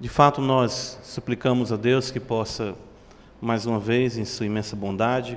[0.00, 2.76] De fato, nós suplicamos a Deus que possa,
[3.40, 5.36] mais uma vez, em Sua imensa bondade,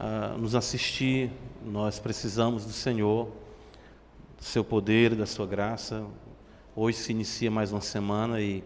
[0.00, 1.30] uh, nos assistir.
[1.62, 3.26] Nós precisamos do Senhor,
[4.38, 6.02] do Seu poder, da Sua graça.
[6.74, 8.64] Hoje se inicia mais uma semana e,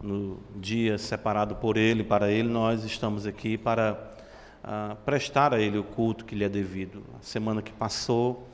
[0.00, 4.12] no dia separado por Ele, para Ele, nós estamos aqui para
[4.62, 7.02] uh, prestar a Ele o culto que lhe é devido.
[7.18, 8.46] A semana que passou,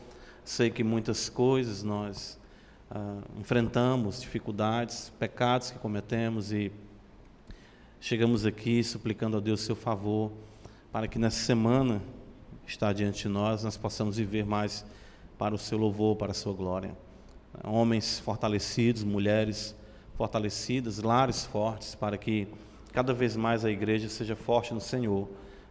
[0.43, 2.39] sei que muitas coisas nós
[2.91, 6.71] ah, enfrentamos dificuldades, pecados que cometemos e
[8.01, 10.31] chegamos aqui suplicando a Deus seu favor
[10.93, 12.01] para que nessa semana
[12.67, 14.85] está diante de nós nós possamos viver mais
[15.37, 16.97] para o seu louvor, para a sua glória.
[17.65, 19.75] Homens fortalecidos, mulheres
[20.17, 22.49] fortalecidas, lares fortes, para que
[22.93, 25.29] cada vez mais a igreja seja forte no Senhor,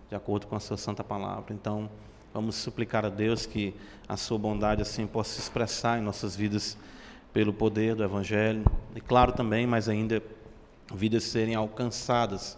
[0.09, 1.53] de acordo com a sua santa palavra.
[1.53, 1.89] Então,
[2.33, 3.73] vamos suplicar a Deus que
[4.07, 6.77] a sua bondade assim possa se expressar em nossas vidas
[7.35, 8.63] pelo poder do Evangelho,
[8.95, 10.23] e claro também, mas ainda,
[10.93, 12.57] vidas serem alcançadas,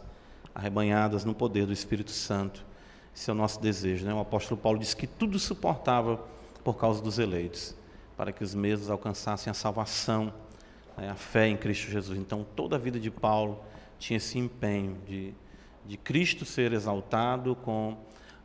[0.54, 2.64] arrebanhadas no poder do Espírito Santo.
[3.12, 4.06] Esse é o nosso desejo.
[4.06, 4.14] Né?
[4.14, 6.24] O apóstolo Paulo disse que tudo suportava
[6.64, 7.76] por causa dos eleitos,
[8.16, 10.32] para que os mesmos alcançassem a salvação,
[10.96, 11.10] né?
[11.10, 12.20] a fé em Cristo Jesus.
[12.20, 13.60] Então, toda a vida de Paulo
[13.98, 15.34] tinha esse empenho de,
[15.88, 17.98] de Cristo ser exaltado com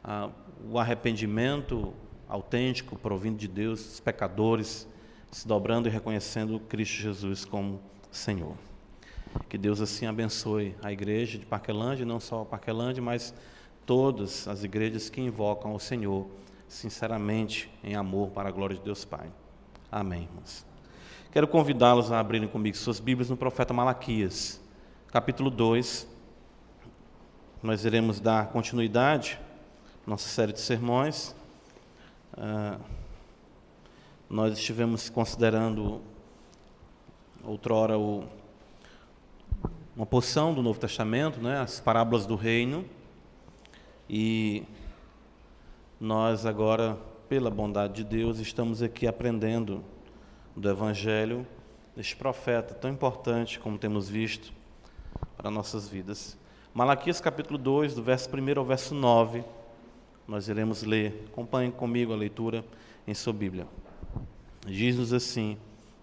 [0.02, 0.30] ah,
[0.66, 1.92] o arrependimento
[2.26, 4.90] autêntico provindo de Deus, os pecadores
[5.32, 7.80] se dobrando e reconhecendo Cristo Jesus como
[8.10, 8.54] Senhor.
[9.48, 13.32] Que Deus assim abençoe a igreja de Parquelândia, não só a Parquelândia, mas
[13.86, 16.26] todas as igrejas que invocam o Senhor
[16.68, 19.32] sinceramente em amor para a glória de Deus Pai.
[19.90, 20.66] Amém, irmãos.
[21.32, 24.60] Quero convidá-los a abrirem comigo suas Bíblias no profeta Malaquias,
[25.10, 26.06] capítulo 2.
[27.62, 29.40] Nós iremos dar continuidade
[30.06, 31.34] à nossa série de sermões.
[32.34, 33.01] Uh,
[34.32, 36.00] nós estivemos considerando
[37.44, 38.24] outrora o,
[39.94, 42.82] uma porção do Novo Testamento, né, as parábolas do reino,
[44.08, 44.62] e
[46.00, 46.96] nós agora,
[47.28, 49.84] pela bondade de Deus, estamos aqui aprendendo
[50.56, 51.46] do Evangelho
[51.94, 54.50] deste profeta tão importante como temos visto
[55.36, 56.38] para nossas vidas.
[56.72, 59.44] Malaquias capítulo 2, do verso 1 ao verso 9,
[60.26, 61.26] nós iremos ler.
[61.30, 62.64] Acompanhe comigo a leitura
[63.06, 63.66] em sua Bíblia.
[64.66, 65.58] Diz-nos assim,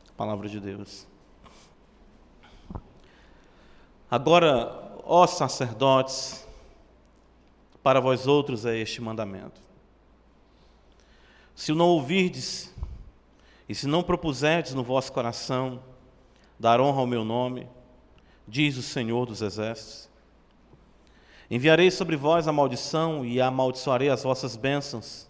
[0.09, 1.07] a palavra de Deus.
[4.11, 6.45] Agora, ó sacerdotes,
[7.81, 9.61] para vós outros é este mandamento.
[11.55, 12.73] Se o não ouvirdes,
[13.67, 15.81] e se não propuserdes no vosso coração
[16.59, 17.67] dar honra ao meu nome,
[18.47, 20.09] diz o Senhor dos Exércitos,
[21.49, 25.29] enviarei sobre vós a maldição e amaldiçoarei as vossas bênçãos,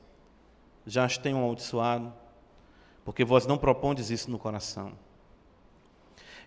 [0.88, 2.12] já as tenho amaldiçoado
[3.10, 4.92] porque vós não propondes isso no coração.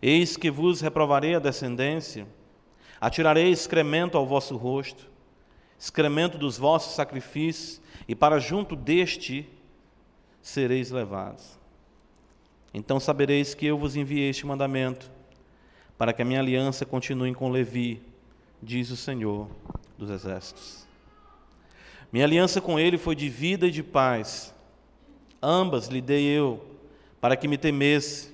[0.01, 2.25] Eis que vos reprovarei a descendência,
[3.01, 5.11] atirarei excremento ao vosso rosto,
[5.77, 9.45] excremento dos vossos sacrifícios, e para junto deste
[10.41, 11.59] sereis levados.
[12.73, 15.11] Então sabereis que eu vos enviei este mandamento,
[15.99, 18.01] para que a minha aliança continue com Levi,
[18.63, 19.51] diz o Senhor
[19.99, 20.87] dos Exércitos.
[22.13, 24.55] Minha aliança com ele foi de vida e de paz,
[25.43, 26.65] Ambas lhe dei eu,
[27.21, 28.33] para que me temesse.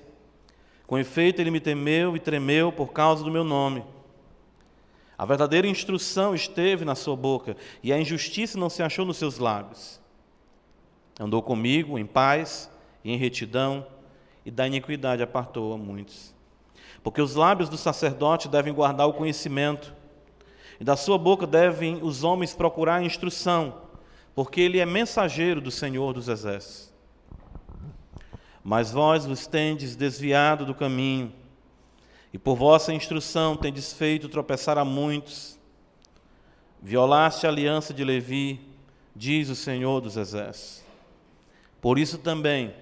[0.85, 3.83] Com efeito, ele me temeu e tremeu por causa do meu nome.
[5.17, 9.37] A verdadeira instrução esteve na sua boca, e a injustiça não se achou nos seus
[9.37, 9.99] lábios.
[11.19, 12.71] Andou comigo em paz
[13.03, 13.85] e em retidão,
[14.45, 16.33] e da iniquidade apartou a muitos.
[17.03, 19.93] Porque os lábios do sacerdote devem guardar o conhecimento,
[20.79, 23.81] e da sua boca devem os homens procurar a instrução,
[24.33, 26.88] porque ele é mensageiro do Senhor dos Exércitos.
[28.63, 31.33] Mas vós vos tendes desviado do caminho,
[32.31, 35.57] e por vossa instrução tendes feito tropeçar a muitos.
[36.81, 38.61] Violaste a aliança de Levi,
[39.15, 40.83] diz o Senhor dos Exércitos.
[41.81, 42.73] Por isso também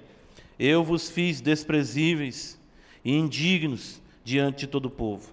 [0.59, 2.59] eu vos fiz desprezíveis
[3.03, 5.31] e indignos diante de todo o povo,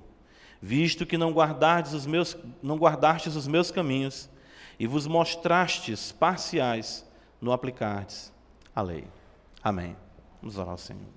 [0.62, 4.29] visto que não guardastes os meus, não guardastes os meus caminhos
[4.79, 7.05] e vos mostrastes parciais
[7.40, 8.32] no aplicardes
[8.75, 9.06] a lei.
[9.62, 10.03] Amém.
[10.44, 11.08] Vamos orar ao Senhor.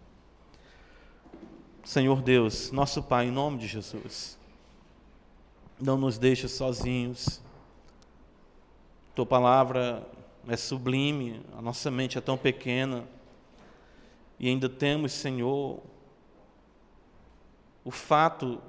[1.83, 4.39] Senhor Deus, nosso Pai, em nome de Jesus,
[5.77, 7.41] não nos deixe sozinhos.
[9.13, 10.01] Tua palavra
[10.47, 13.03] é sublime, a nossa mente é tão pequena
[14.39, 15.83] e ainda temos, Senhor,
[17.83, 18.61] o fato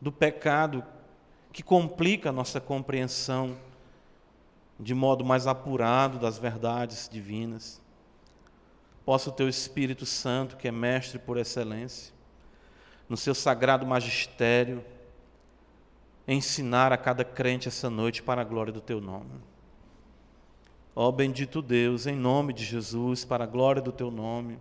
[0.00, 0.82] do pecado
[1.52, 3.54] que complica a nossa compreensão
[4.80, 7.81] de modo mais apurado das verdades divinas
[9.04, 12.12] possa o teu Espírito Santo, que é mestre por excelência,
[13.08, 14.84] no seu sagrado magistério,
[16.26, 19.32] ensinar a cada crente essa noite para a glória do teu nome.
[20.94, 24.58] Ó bendito Deus, em nome de Jesus, para a glória do teu nome,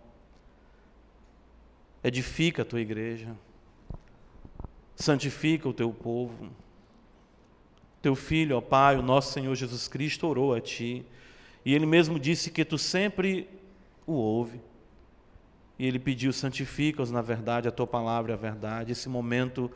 [2.03, 3.35] edifica a tua igreja,
[4.95, 6.49] santifica o teu povo.
[8.01, 11.05] Teu filho, ó Pai, o nosso Senhor Jesus Cristo, orou a ti,
[11.63, 13.47] e ele mesmo disse que tu sempre
[14.11, 14.61] o ouve.
[15.79, 18.91] E ele pediu: santifica-os na verdade, a tua palavra é a verdade.
[18.91, 19.71] Esse momento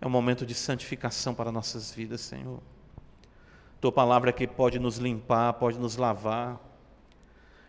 [0.00, 2.60] é um momento de santificação para nossas vidas, Senhor.
[3.80, 6.58] Tua palavra que pode nos limpar, pode nos lavar.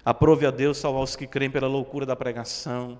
[0.03, 2.99] Aprove a Deus salvar os que creem pela loucura da pregação.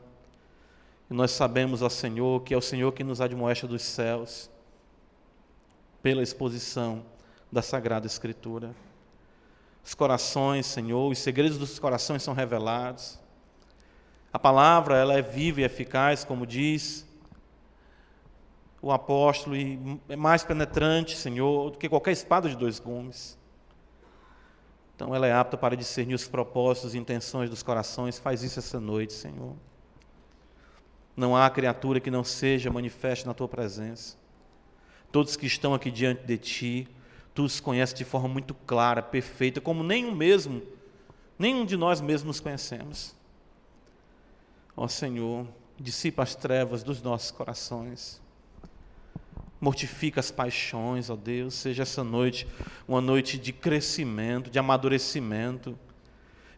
[1.09, 4.49] E nós sabemos, ó Senhor, que é o Senhor que nos admoesta dos céus,
[6.01, 7.03] pela exposição
[7.51, 8.73] da Sagrada Escritura.
[9.83, 13.19] Os corações, Senhor, os segredos dos corações são revelados.
[14.31, 17.07] A palavra, ela é viva e eficaz, como diz
[18.81, 23.37] o apóstolo, e é mais penetrante, Senhor, do que qualquer espada de dois gumes.
[24.95, 28.17] Então ela é apta para discernir os propósitos e intenções dos corações.
[28.17, 29.55] Faz isso essa noite, Senhor.
[31.15, 34.17] Não há criatura que não seja manifeste na tua presença.
[35.11, 36.87] Todos que estão aqui diante de ti,
[37.33, 40.61] tu os conheces de forma muito clara, perfeita, como nenhum mesmo,
[41.37, 43.15] nenhum de nós mesmos conhecemos.
[44.75, 45.47] Ó Senhor,
[45.79, 48.21] dissipa as trevas dos nossos corações
[49.61, 51.53] mortifica as paixões, ó Deus.
[51.53, 52.47] Seja essa noite
[52.87, 55.77] uma noite de crescimento, de amadurecimento,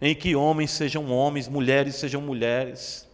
[0.01, 3.07] em que homens sejam homens, mulheres sejam mulheres.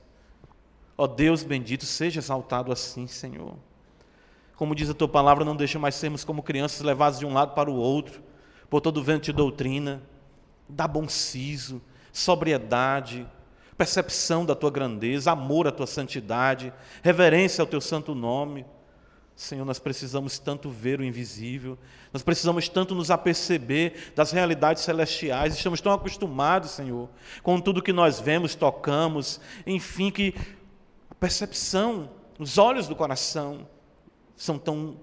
[0.96, 3.58] Ó Deus bendito, seja exaltado assim, Senhor.
[4.60, 7.54] Como diz a tua palavra, não deixa mais sermos como crianças levadas de um lado
[7.54, 8.22] para o outro,
[8.70, 10.04] por todo vento de doutrina.
[10.68, 13.26] Dá bom siso, sobriedade,
[13.78, 18.66] percepção da tua grandeza, amor à tua santidade, reverência ao teu santo nome.
[19.34, 21.78] Senhor, nós precisamos tanto ver o invisível,
[22.12, 27.08] nós precisamos tanto nos aperceber das realidades celestiais, estamos tão acostumados, Senhor,
[27.42, 30.36] com tudo que nós vemos, tocamos, enfim, que
[31.10, 33.66] a percepção, os olhos do coração
[34.40, 34.98] são tão.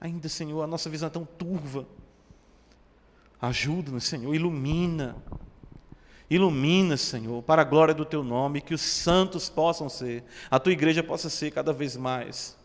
[0.00, 1.86] Ainda, Senhor, a nossa visão é tão turva.
[3.40, 5.16] Ajuda-nos, Senhor, ilumina.
[6.30, 10.72] Ilumina, Senhor, para a glória do Teu nome, que os santos possam ser, a Tua
[10.72, 12.56] igreja possa ser cada vez mais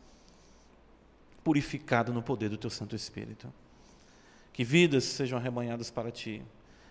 [1.43, 3.53] purificado no poder do teu Santo Espírito.
[4.51, 6.41] Que vidas sejam arrebanhadas para ti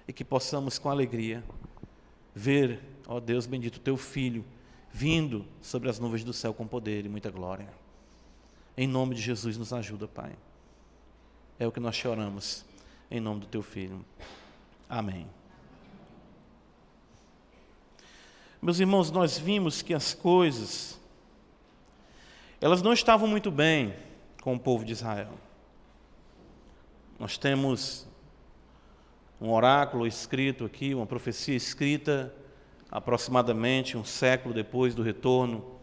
[0.09, 1.43] e que possamos com alegria
[2.35, 4.45] ver, ó Deus bendito, teu filho
[4.91, 7.69] vindo sobre as nuvens do céu com poder e muita glória.
[8.77, 10.33] Em nome de Jesus nos ajuda, Pai.
[11.59, 12.65] É o que nós choramos
[13.11, 14.05] em nome do teu filho.
[14.89, 15.27] Amém.
[18.61, 21.01] Meus irmãos, nós vimos que as coisas
[22.61, 23.95] elas não estavam muito bem
[24.43, 25.33] com o povo de Israel.
[27.19, 28.07] Nós temos
[29.41, 32.35] um oráculo escrito aqui, uma profecia escrita
[32.91, 35.77] aproximadamente um século depois do retorno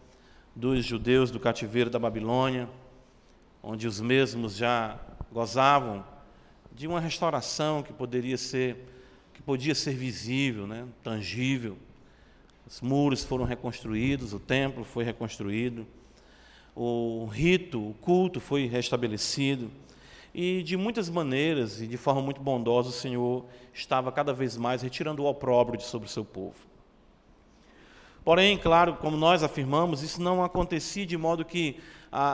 [0.55, 2.69] dos judeus do cativeiro da Babilônia,
[3.63, 4.99] onde os mesmos já
[5.31, 6.05] gozavam
[6.71, 8.89] de uma restauração que poderia ser
[9.33, 11.75] que podia ser visível, né, tangível.
[12.67, 15.87] Os muros foram reconstruídos, o templo foi reconstruído
[16.75, 19.69] o rito, o culto foi restabelecido.
[20.33, 24.81] E de muitas maneiras e de forma muito bondosa, o Senhor estava cada vez mais
[24.81, 26.72] retirando o opróbrio de sobre o seu povo.
[28.23, 31.79] Porém, claro, como nós afirmamos, isso não acontecia de modo que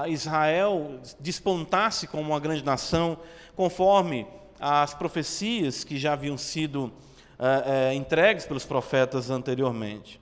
[0.07, 3.17] Israel despontasse como uma grande nação,
[3.55, 4.27] conforme
[4.59, 6.91] as profecias que já haviam sido
[7.39, 10.19] é, é, entregues pelos profetas anteriormente.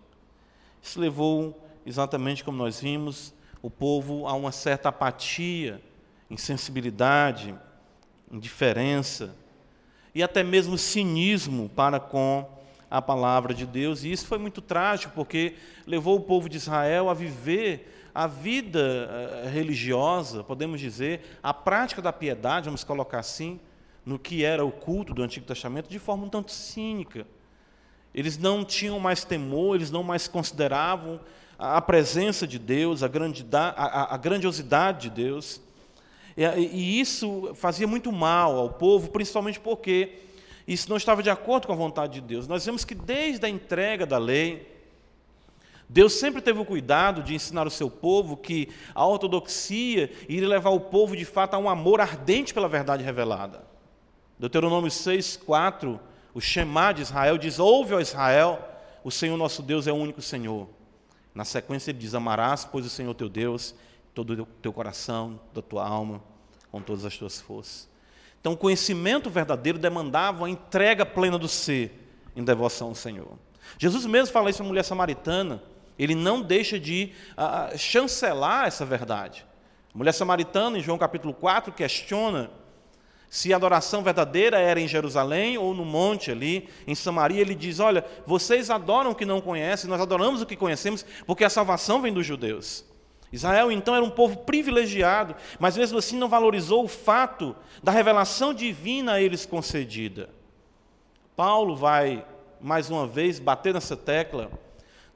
[0.82, 5.82] Isso levou, exatamente como nós vimos, o povo a uma certa apatia,
[6.30, 7.56] insensibilidade,
[8.32, 9.36] indiferença
[10.14, 12.57] e até mesmo cinismo para com
[12.90, 14.04] a palavra de Deus.
[14.04, 18.80] E isso foi muito trágico, porque levou o povo de Israel a viver a vida
[19.44, 23.60] eh, religiosa, podemos dizer, a prática da piedade, vamos colocar assim,
[24.04, 27.28] no que era o culto do Antigo Testamento, de forma um tanto cínica.
[28.16, 31.20] Eles não tinham mais temor, eles não mais consideravam
[31.60, 35.62] a presença de Deus, a, a, grandiosidade de Deus.
[36.36, 40.20] E isso fazia muito mal ao povo, principalmente porque
[40.68, 42.48] isso não estava de acordo com a vontade de Deus.
[42.48, 44.76] Nós vemos que desde a entrega da lei,
[45.88, 50.72] Deus sempre teve o cuidado de ensinar o seu povo que a ortodoxia iria levar
[50.72, 53.66] o povo de fato a um amor ardente pela verdade revelada.
[54.38, 55.98] Deuteronômio 6, 4,
[56.34, 58.60] o Shema de Israel diz: Ouve, ó Israel,
[59.04, 60.68] o Senhor nosso Deus é o único Senhor.
[61.34, 63.74] Na sequência ele diz: Amarás, pois, o Senhor teu Deus,
[64.14, 66.22] todo o teu coração, da tua alma,
[66.70, 67.88] com todas as tuas forças.
[68.40, 73.38] Então, o conhecimento verdadeiro demandava a entrega plena do ser em devoção ao Senhor.
[73.78, 75.62] Jesus mesmo fala isso a mulher samaritana,
[75.98, 79.46] ele não deixa de uh, chancelar essa verdade.
[79.94, 82.52] A mulher samaritana, em João capítulo 4, questiona
[83.30, 87.42] se a adoração verdadeira era em Jerusalém ou no monte ali, em Samaria.
[87.42, 91.44] Ele diz: Olha, vocês adoram o que não conhecem, nós adoramos o que conhecemos, porque
[91.44, 92.86] a salvação vem dos judeus.
[93.32, 98.54] Israel então era um povo privilegiado, mas mesmo assim não valorizou o fato da revelação
[98.54, 100.30] divina a eles concedida.
[101.36, 102.26] Paulo vai,
[102.60, 104.50] mais uma vez, bater nessa tecla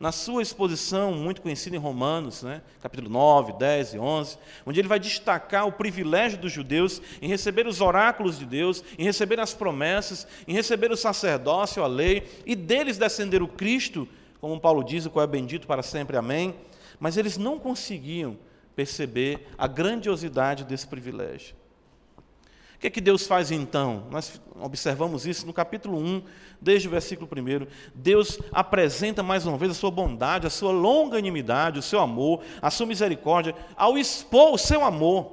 [0.02, 4.88] na sua exposição, muito conhecida em Romanos, né, capítulo 9, 10 e 11, onde ele
[4.88, 9.54] vai destacar o privilégio dos judeus em receber os oráculos de Deus, em receber as
[9.54, 14.08] promessas, em receber o sacerdócio, a lei, e deles descender o Cristo,
[14.40, 16.56] como Paulo diz, o qual é bendito para sempre, amém.
[17.02, 18.38] Mas eles não conseguiam
[18.74, 21.54] perceber a grandiosidade desse privilégio
[22.82, 24.08] que, é que Deus faz então?
[24.10, 26.24] Nós observamos isso no capítulo 1,
[26.60, 27.68] desde o versículo 1.
[27.94, 32.72] Deus apresenta mais uma vez a sua bondade, a sua longanimidade, o seu amor, a
[32.72, 35.32] sua misericórdia, ao expor o seu amor,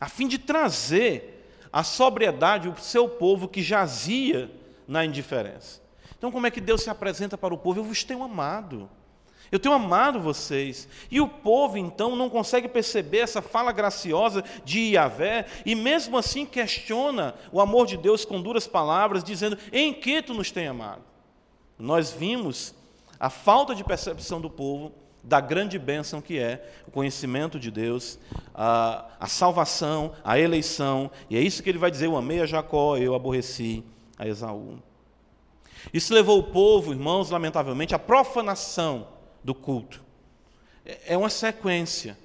[0.00, 4.48] a fim de trazer a sobriedade o seu povo que jazia
[4.86, 5.82] na indiferença.
[6.16, 7.80] Então, como é que Deus se apresenta para o povo?
[7.80, 8.88] Eu vos tenho amado.
[9.52, 10.88] Eu tenho amado vocês.
[11.10, 16.46] E o povo, então, não consegue perceber essa fala graciosa de Yahvé, e mesmo assim
[16.46, 21.02] questiona o amor de Deus com duras palavras, dizendo: Em que tu nos tem amado?
[21.78, 22.74] Nós vimos
[23.18, 24.92] a falta de percepção do povo
[25.22, 28.18] da grande bênção que é o conhecimento de Deus,
[28.54, 32.46] a, a salvação, a eleição, e é isso que ele vai dizer: Eu amei a
[32.46, 33.82] Jacó, eu aborreci
[34.16, 34.78] a Esaú.
[35.92, 39.06] Isso levou o povo, irmãos, lamentavelmente, à profanação
[39.42, 40.02] do culto.
[40.84, 42.16] É, é uma sequência.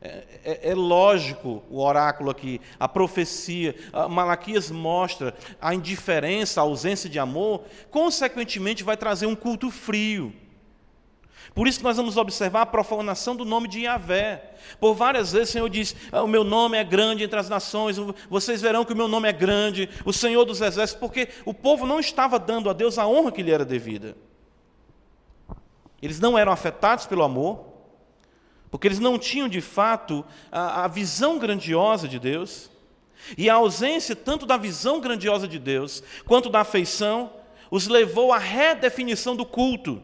[0.00, 3.74] É, é, é, lógico o oráculo aqui, a profecia.
[3.92, 10.32] A Malaquias mostra a indiferença, a ausência de amor, consequentemente vai trazer um culto frio.
[11.54, 14.52] Por isso que nós vamos observar a profanação do nome de Yahvé.
[14.78, 17.96] Por várias vezes o Senhor diz: ah, O meu nome é grande entre as nações,
[18.28, 21.86] vocês verão que o meu nome é grande, o Senhor dos Exércitos, porque o povo
[21.86, 24.14] não estava dando a Deus a honra que lhe era devida.
[26.00, 27.64] Eles não eram afetados pelo amor,
[28.70, 32.70] porque eles não tinham de fato a, a, visão grandiosa de Deus,
[33.36, 37.32] e a ausência tanto da visão grandiosa de Deus quanto da afeição
[37.70, 40.02] os levou à redefinição do culto,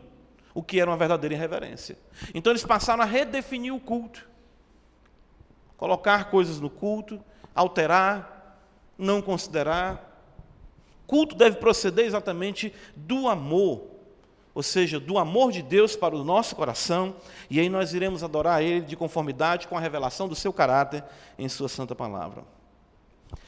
[0.54, 1.98] o que era uma verdadeira irreverência.
[2.34, 4.26] Então eles passaram a redefinir o culto,
[5.76, 7.22] colocar coisas no culto,
[7.54, 8.58] alterar,
[8.96, 10.10] não considerar.
[11.06, 13.91] Culto deve proceder exatamente do amor
[14.54, 17.16] ou seja, do amor de Deus para o nosso coração,
[17.48, 21.02] e aí nós iremos adorar Ele de conformidade com a revelação do seu caráter
[21.38, 22.44] em Sua Santa Palavra.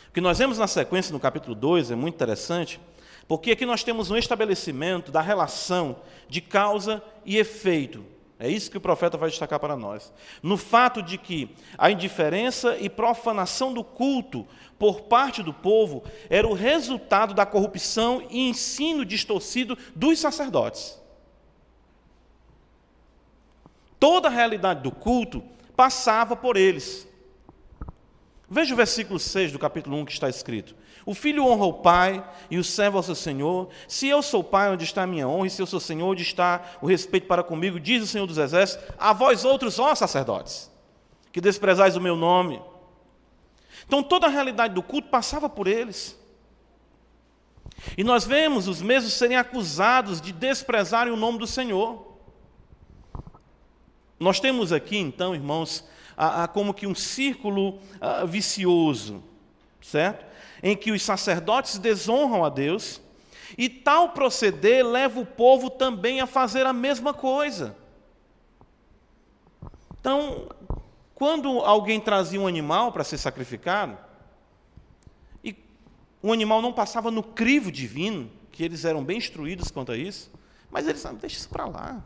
[0.09, 2.81] O que nós vemos na sequência no capítulo 2 é muito interessante,
[3.29, 5.97] porque aqui nós temos um estabelecimento da relação
[6.29, 8.05] de causa e efeito.
[8.39, 10.13] É isso que o profeta vai destacar para nós.
[10.43, 14.47] No fato de que a indiferença e profanação do culto
[14.79, 21.01] por parte do povo era o resultado da corrupção e ensino distorcido dos sacerdotes.
[24.01, 25.43] Toda a realidade do culto
[25.77, 27.09] passava por eles.
[28.51, 30.75] Veja o versículo 6 do capítulo 1 que está escrito:
[31.07, 33.69] O filho honra o pai e o servo ao seu senhor.
[33.87, 35.47] Se eu sou pai, onde está a minha honra?
[35.47, 37.79] E se eu sou senhor, onde está o respeito para comigo?
[37.79, 40.71] Diz o Senhor dos Exércitos: A vós outros, ó sacerdotes,
[41.31, 42.63] que desprezais o meu nome.
[43.87, 46.19] Então toda a realidade do culto passava por eles.
[47.99, 52.15] E nós vemos os mesmos serem acusados de desprezarem o nome do Senhor.
[54.19, 55.85] Nós temos aqui, então, irmãos,
[56.17, 59.23] a, a, como que um círculo a, vicioso,
[59.83, 60.25] certo?
[60.65, 63.01] Em que os sacerdotes desonram a Deus,
[63.57, 67.77] e tal proceder leva o povo também a fazer a mesma coisa.
[70.01, 70.49] Então,
[71.15, 73.97] quando alguém trazia um animal para ser sacrificado,
[75.45, 75.55] e
[76.23, 80.31] o animal não passava no crivo divino, que eles eram bem instruídos quanto a isso,
[80.71, 82.03] mas eles, não, deixa isso para lá.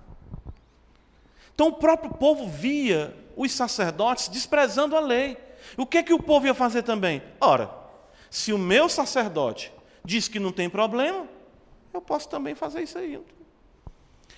[1.55, 5.37] Então o próprio povo via os sacerdotes desprezando a lei.
[5.77, 7.23] O que é que o povo ia fazer também?
[7.41, 7.78] Ora,
[8.31, 9.73] se o meu sacerdote
[10.05, 11.27] diz que não tem problema,
[11.93, 13.21] eu posso também fazer isso aí.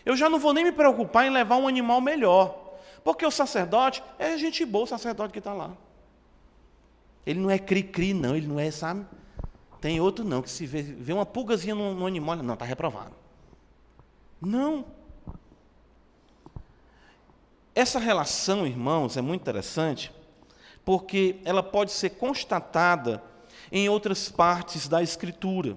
[0.04, 2.70] Eu já não vou nem me preocupar em levar um animal melhor.
[3.04, 5.73] Porque o sacerdote é gente boa, o sacerdote que está lá.
[7.26, 9.06] Ele não é cri-cri, não, ele não é, sabe?
[9.80, 13.14] Tem outro não, que se vê, vê uma pulgazinha no, no animal, não, está reprovado.
[14.40, 14.85] Não.
[17.75, 20.12] Essa relação, irmãos, é muito interessante,
[20.85, 23.23] porque ela pode ser constatada
[23.71, 25.77] em outras partes da Escritura.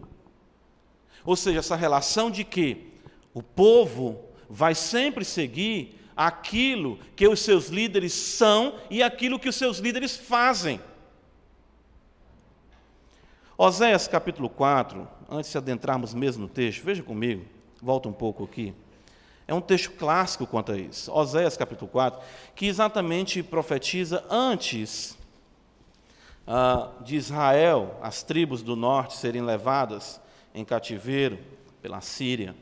[1.25, 2.91] Ou seja, essa relação de que
[3.33, 4.19] o povo
[4.49, 10.15] vai sempre seguir aquilo que os seus líderes são e aquilo que os seus líderes
[10.15, 10.79] fazem.
[13.57, 17.45] Oséias capítulo 4, antes de adentrarmos mesmo no texto, veja comigo,
[17.81, 18.73] volta um pouco aqui.
[19.47, 21.11] É um texto clássico quanto a isso.
[21.11, 22.19] Oséias capítulo 4,
[22.55, 25.17] que exatamente profetiza antes
[26.45, 30.19] ah, de Israel, as tribos do norte serem levadas
[30.53, 31.39] em cativeiro
[31.81, 32.55] pela Síria.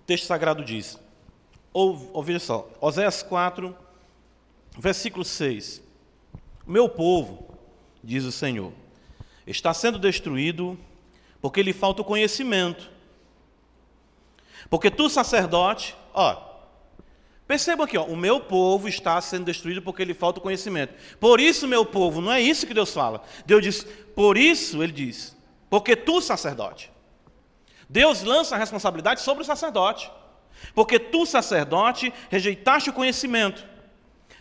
[0.00, 0.98] O texto sagrado diz,
[1.72, 1.96] ou,
[2.40, 3.74] só, Oséias 4,
[4.78, 5.82] versículo 6.
[6.66, 7.56] Meu povo,
[8.02, 8.72] diz o Senhor,
[9.46, 10.78] está sendo destruído
[11.40, 12.90] porque lhe falta o conhecimento.
[14.70, 16.51] Porque tu, sacerdote, ó,
[17.52, 20.94] Percebam aqui, ó, o meu povo está sendo destruído porque lhe falta o conhecimento.
[21.20, 23.22] Por isso, meu povo, não é isso que Deus fala.
[23.44, 25.36] Deus diz, por isso, ele diz,
[25.68, 26.90] porque tu, sacerdote.
[27.90, 30.10] Deus lança a responsabilidade sobre o sacerdote.
[30.74, 33.62] Porque tu, sacerdote, rejeitaste o conhecimento.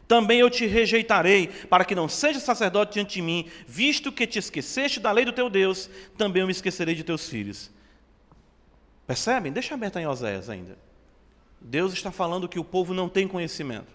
[0.07, 4.39] Também eu te rejeitarei, para que não sejas sacerdote diante de mim, visto que te
[4.39, 7.69] esqueceste da lei do teu Deus, também eu me esquecerei de teus filhos.
[9.05, 9.51] Percebem?
[9.51, 10.90] Deixa aberto em Oséias ainda.
[11.61, 13.93] Deus está falando que o povo não tem conhecimento.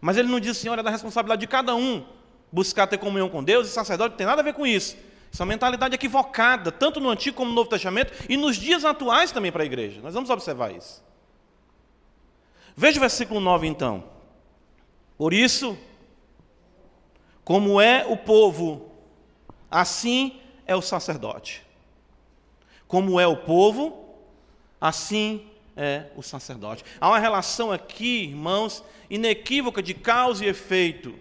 [0.00, 2.04] Mas ele não diz, Senhor, é da responsabilidade de cada um
[2.50, 4.96] buscar ter comunhão com Deus, e sacerdote não tem nada a ver com isso.
[5.38, 9.52] Uma mentalidade equivocada, tanto no Antigo como no Novo Testamento, e nos dias atuais também
[9.52, 10.00] para a igreja.
[10.00, 11.04] Nós vamos observar isso.
[12.74, 14.04] Veja o versículo 9 então.
[15.18, 15.76] Por isso,
[17.44, 18.90] como é o povo,
[19.70, 21.62] assim é o sacerdote.
[22.88, 24.16] Como é o povo,
[24.80, 26.84] assim é o sacerdote.
[27.00, 31.14] Há uma relação aqui, irmãos, inequívoca de causa e efeito.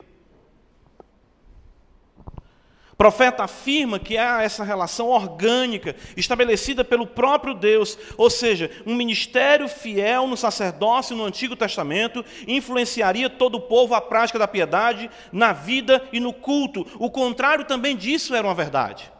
[2.93, 8.95] O profeta afirma que há essa relação orgânica estabelecida pelo próprio Deus, ou seja, um
[8.95, 15.11] ministério fiel no sacerdócio no Antigo Testamento influenciaria todo o povo à prática da piedade,
[15.29, 16.87] na vida e no culto.
[16.97, 19.11] O contrário também disso era uma verdade.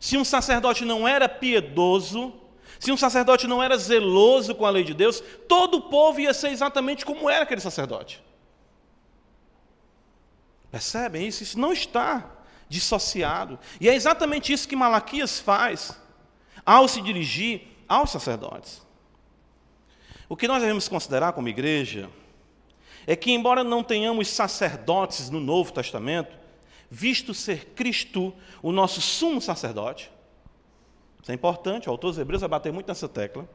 [0.00, 2.41] Se um sacerdote não era piedoso,
[2.82, 6.34] se um sacerdote não era zeloso com a lei de Deus, todo o povo ia
[6.34, 8.20] ser exatamente como era aquele sacerdote.
[10.68, 11.44] Percebem isso?
[11.44, 12.28] Isso não está
[12.68, 13.56] dissociado.
[13.80, 15.96] E é exatamente isso que Malaquias faz
[16.66, 18.82] ao se dirigir aos sacerdotes.
[20.28, 22.10] O que nós devemos considerar como igreja
[23.06, 26.36] é que, embora não tenhamos sacerdotes no Novo Testamento,
[26.90, 30.10] visto ser Cristo o nosso sumo sacerdote,
[31.22, 33.48] isso é importante, o autor dos Hebreus vai bater muito nessa tecla.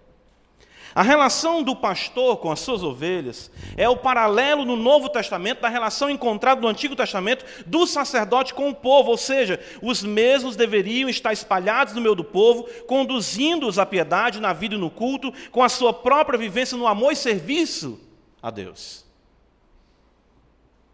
[0.96, 5.68] A relação do pastor com as suas ovelhas é o paralelo no Novo Testamento da
[5.68, 11.10] relação encontrada no Antigo Testamento do sacerdote com o povo, ou seja, os mesmos deveriam
[11.10, 15.62] estar espalhados no meio do povo, conduzindo-os à piedade, na vida e no culto, com
[15.62, 18.00] a sua própria vivência no amor e serviço
[18.42, 19.06] a Deus.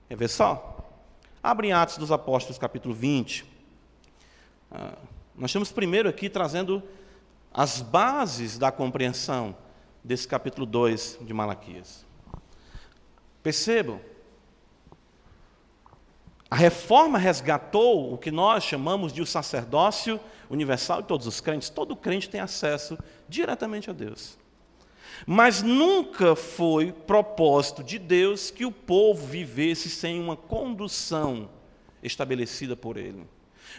[0.10, 0.92] Quer ver só?
[1.42, 3.46] Abre Atos dos Apóstolos, capítulo 20.
[4.72, 4.98] Ah,
[5.36, 6.84] nós estamos primeiro aqui trazendo
[7.52, 9.56] as bases da compreensão
[10.04, 12.06] desse capítulo 2 de Malaquias.
[13.42, 14.00] Percebam,
[16.50, 20.20] a reforma resgatou o que nós chamamos de o sacerdócio
[20.50, 21.70] universal de todos os crentes.
[21.70, 24.38] Todo crente tem acesso diretamente a Deus.
[25.26, 31.50] Mas nunca foi propósito de Deus que o povo vivesse sem uma condução
[32.04, 33.26] estabelecida por Ele.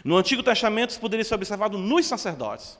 [0.03, 2.77] No Antigo Testamento isso poderia ser observado nos sacerdotes.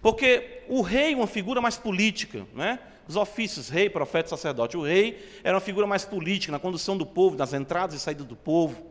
[0.00, 2.78] Porque o rei é uma figura mais política, né?
[3.10, 4.76] os ofícios, rei, profeta, sacerdote.
[4.76, 8.24] O rei era uma figura mais política, na condução do povo, nas entradas e saídas
[8.24, 8.86] do povo,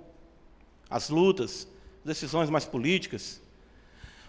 [0.90, 1.68] as lutas,
[2.04, 3.42] decisões mais políticas.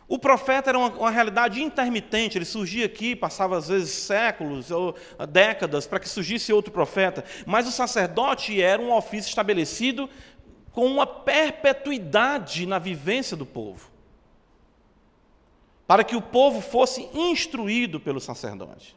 [0.06, 4.94] O profeta era uma, uma, realidade intermitente, ele surgia aqui, passava às vezes séculos ou
[5.28, 10.10] décadas para que surgisse outro profeta, mas o sacerdote era um ofício estabelecido
[10.72, 13.90] com uma perpetuidade na vivência do povo,
[15.86, 18.96] para que o povo fosse instruído pelo sacerdote.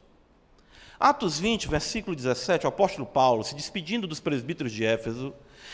[0.99, 5.33] Atos 20, versículo 17, o apóstolo Paulo, se despedindo dos presbíteros de Éfeso,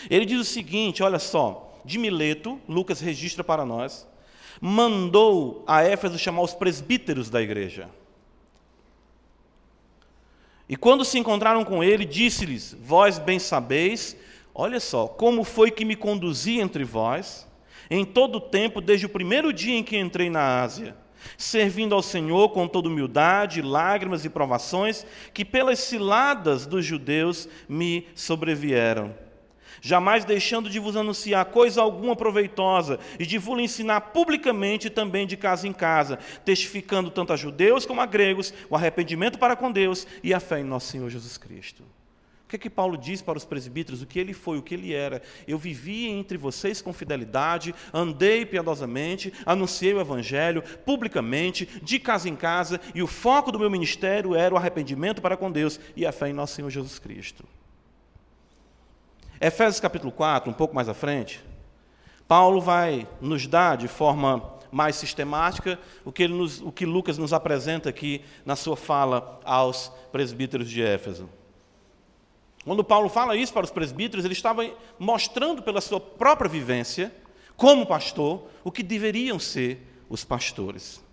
[0.09, 4.07] ele diz o seguinte: olha só, de Mileto, Lucas registra para nós,
[4.61, 7.89] mandou a Éfeso chamar os presbíteros da igreja.
[10.67, 14.15] E quando se encontraram com ele, disse-lhes: Vós bem sabeis
[14.53, 17.47] Olha só, como foi que me conduzi entre vós,
[17.89, 20.95] em todo o tempo, desde o primeiro dia em que entrei na Ásia,
[21.37, 28.07] servindo ao Senhor com toda humildade, lágrimas e provações que pelas ciladas dos judeus me
[28.15, 29.13] sobrevieram.
[29.81, 35.37] Jamais deixando de vos anunciar coisa alguma proveitosa e de vos ensinar publicamente também de
[35.37, 40.05] casa em casa, testificando tanto a judeus como a gregos o arrependimento para com Deus
[40.21, 41.83] e a fé em nosso Senhor Jesus Cristo.
[42.49, 44.01] O que é que Paulo diz para os presbíteros?
[44.01, 45.21] O que ele foi, o que ele era?
[45.47, 52.35] Eu vivi entre vocês com fidelidade, andei piedosamente, anunciei o evangelho publicamente, de casa em
[52.35, 56.11] casa, e o foco do meu ministério era o arrependimento para com Deus e a
[56.11, 57.43] fé em nosso Senhor Jesus Cristo.
[59.39, 61.45] Efésios capítulo 4, um pouco mais à frente,
[62.27, 67.31] Paulo vai nos dar de forma mais sistemática o que, nos, o que Lucas nos
[67.31, 71.29] apresenta aqui na sua fala aos presbíteros de Éfeso.
[72.69, 74.63] Quando Paulo fala isso para os presbíteros, ele estava
[74.99, 77.11] mostrando pela sua própria vivência,
[77.57, 81.03] como pastor, o que deveriam ser os pastores.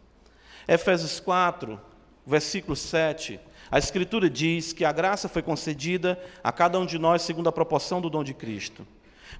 [0.68, 1.80] Efésios 4,
[2.26, 3.40] versículo 7,
[3.70, 7.52] a Escritura diz que a graça foi concedida a cada um de nós segundo a
[7.52, 8.86] proporção do dom de Cristo.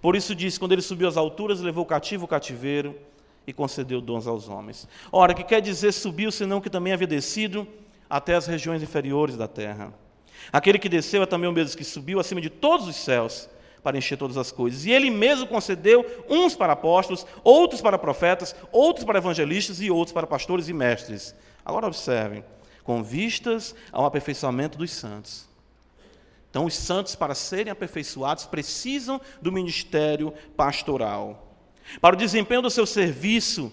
[0.01, 2.99] Por isso diz: quando ele subiu às alturas, levou cativo o cativeiro
[3.47, 4.89] e concedeu dons aos homens.
[5.13, 7.69] Ora, que quer dizer subiu, senão que também havia descido
[8.09, 10.06] até as regiões inferiores da terra.
[10.53, 13.49] Aquele que desceu é também o mesmo que subiu acima de todos os céus
[13.83, 14.85] para encher todas as coisas.
[14.85, 20.13] E ele mesmo concedeu uns para apóstolos, outros para profetas, outros para evangelistas e outros
[20.13, 21.35] para pastores e mestres.
[21.65, 22.45] Agora observem,
[22.83, 25.49] com vistas ao aperfeiçoamento dos santos.
[26.51, 31.47] Então, os santos, para serem aperfeiçoados, precisam do ministério pastoral
[32.01, 33.73] para o desempenho do seu serviço,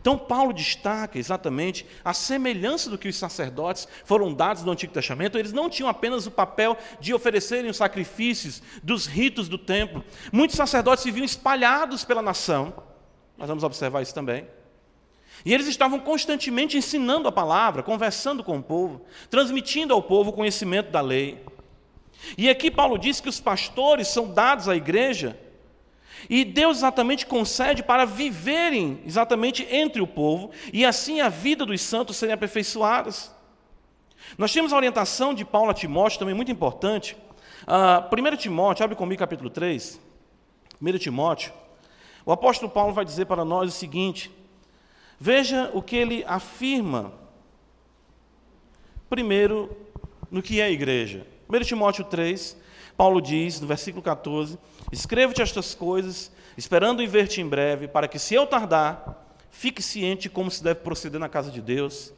[0.00, 5.38] Então, Paulo destaca exatamente a semelhança do que os sacerdotes foram dados no Antigo Testamento.
[5.38, 10.04] Eles não tinham apenas o papel de oferecerem os sacrifícios dos ritos do templo.
[10.32, 12.74] Muitos sacerdotes viviam espalhados pela nação.
[13.36, 14.46] Nós vamos observar isso também.
[15.44, 20.32] E eles estavam constantemente ensinando a palavra, conversando com o povo, transmitindo ao povo o
[20.32, 21.44] conhecimento da lei.
[22.36, 25.38] E aqui Paulo diz que os pastores são dados à igreja
[26.28, 31.80] e Deus exatamente concede para viverem exatamente entre o povo e assim a vida dos
[31.80, 33.34] santos serem aperfeiçoadas.
[34.36, 37.16] Nós temos a orientação de Paulo a Timóteo, também muito importante.
[37.66, 40.00] Uh, 1 Timóteo, abre comigo capítulo 3.
[40.80, 41.52] 1 Timóteo.
[42.24, 44.30] O apóstolo Paulo vai dizer para nós o seguinte:
[45.18, 47.12] veja o que ele afirma,
[49.08, 49.74] primeiro,
[50.30, 51.26] no que é a igreja.
[51.48, 52.56] 1 Timóteo 3,
[52.98, 54.58] Paulo diz, no versículo 14:
[54.90, 60.28] Escrevo-te estas coisas, esperando em ver-te em breve, para que, se eu tardar, fique ciente
[60.28, 62.12] como se deve proceder na casa de Deus,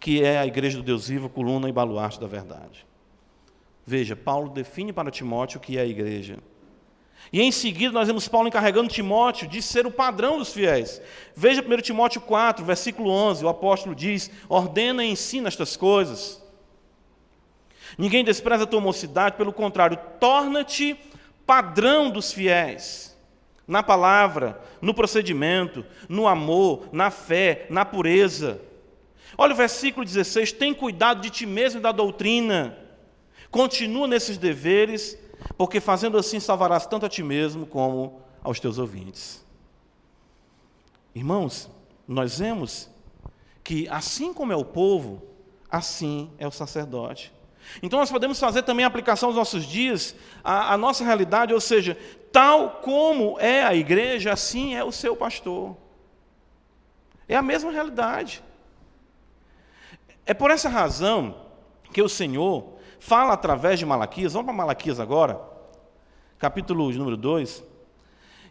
[0.00, 2.86] que é a igreja do Deus vivo, coluna e baluarte da verdade.
[3.84, 6.38] Veja, Paulo define para Timóteo o que é a igreja.
[7.30, 11.02] E em seguida nós vemos Paulo encarregando Timóteo de ser o padrão dos fiéis.
[11.36, 16.40] Veja 1 Timóteo 4, versículo 11, o apóstolo diz: ordena e ensina estas coisas.
[17.98, 20.98] Ninguém despreza a tua mocidade, pelo contrário, torna-te
[21.46, 23.16] padrão dos fiéis.
[23.66, 28.60] Na palavra, no procedimento, no amor, na fé, na pureza.
[29.38, 32.76] Olha o versículo 16: tem cuidado de ti mesmo e da doutrina.
[33.50, 35.18] Continua nesses deveres,
[35.56, 39.44] porque fazendo assim salvarás tanto a ti mesmo como aos teus ouvintes.
[41.14, 41.70] Irmãos,
[42.06, 42.88] nós vemos
[43.62, 45.22] que assim como é o povo,
[45.70, 47.32] assim é o sacerdote.
[47.82, 51.60] Então nós podemos fazer também a aplicação dos nossos dias à, à nossa realidade, ou
[51.60, 51.96] seja,
[52.32, 55.76] tal como é a igreja, assim é o seu pastor.
[57.28, 58.42] É a mesma realidade.
[60.26, 61.46] É por essa razão
[61.92, 65.40] que o Senhor fala através de Malaquias, vamos para Malaquias agora,
[66.38, 67.64] capítulo número 2,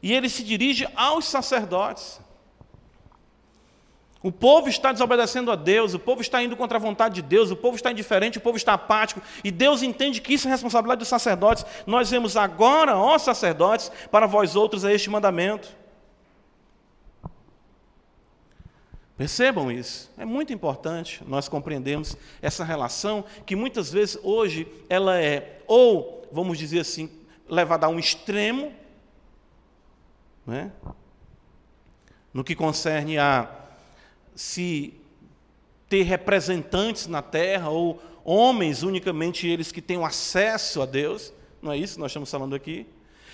[0.01, 2.19] e ele se dirige aos sacerdotes.
[4.21, 7.51] O povo está desobedecendo a Deus, o povo está indo contra a vontade de Deus,
[7.51, 10.99] o povo está indiferente, o povo está apático, e Deus entende que isso é responsabilidade
[10.99, 11.65] dos sacerdotes.
[11.87, 15.69] Nós vemos agora, ó sacerdotes, para vós outros é este mandamento.
[19.19, 20.11] Percebam isso.
[20.17, 26.57] É muito importante nós compreendermos essa relação que muitas vezes hoje ela é ou, vamos
[26.57, 27.09] dizer assim,
[27.47, 28.73] levada a um extremo,
[30.45, 30.71] né?
[32.33, 33.58] no que concerne a
[34.39, 34.93] se
[35.89, 41.77] ter representantes na terra ou homens unicamente eles que tenham acesso a Deus, não é
[41.77, 42.87] isso que nós estamos falando aqui?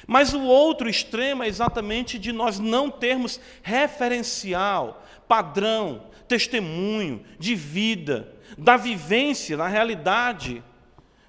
[0.07, 8.33] Mas o outro extremo é exatamente de nós não termos referencial, padrão, testemunho de vida,
[8.57, 10.63] da vivência, na realidade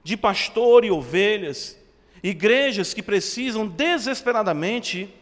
[0.03, 1.79] de pastor e ovelhas,
[2.23, 5.15] igrejas que precisam desesperadamente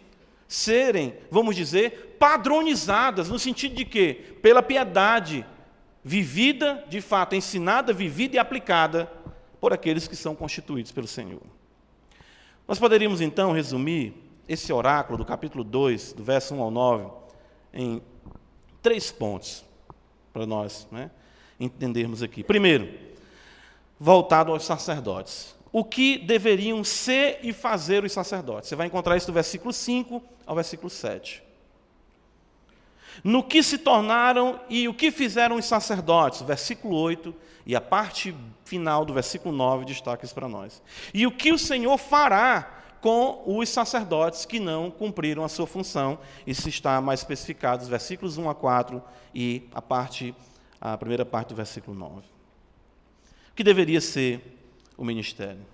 [0.54, 5.44] serem, vamos dizer, padronizadas, no sentido de que, pela piedade
[6.02, 9.10] vivida, de fato, ensinada, vivida e aplicada
[9.60, 11.42] por aqueles que são constituídos pelo Senhor.
[12.68, 14.14] Nós poderíamos então resumir
[14.48, 17.10] esse oráculo do capítulo 2, do verso 1 ao 9,
[17.72, 18.02] em
[18.80, 19.64] três pontos
[20.32, 21.10] para nós né,
[21.58, 22.44] entendermos aqui.
[22.44, 22.92] Primeiro,
[23.98, 25.53] voltado aos sacerdotes.
[25.74, 28.68] O que deveriam ser e fazer os sacerdotes?
[28.68, 31.42] Você vai encontrar isso do versículo 5 ao versículo 7.
[33.24, 37.34] No que se tornaram e o que fizeram os sacerdotes, versículo 8,
[37.66, 38.32] e a parte
[38.64, 40.80] final do versículo 9 destaca isso para nós.
[41.12, 46.20] E o que o Senhor fará com os sacerdotes que não cumpriram a sua função.
[46.46, 49.02] Isso está mais especificado nos versículos 1 a 4
[49.34, 50.32] e a parte
[50.80, 52.18] a primeira parte do versículo 9.
[52.18, 54.53] O que deveria ser
[54.96, 55.64] o ministério?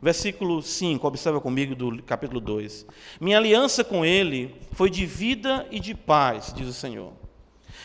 [0.00, 2.86] Versículo 5, observa comigo do capítulo 2.
[3.20, 7.12] Minha aliança com ele foi de vida e de paz, diz o Senhor.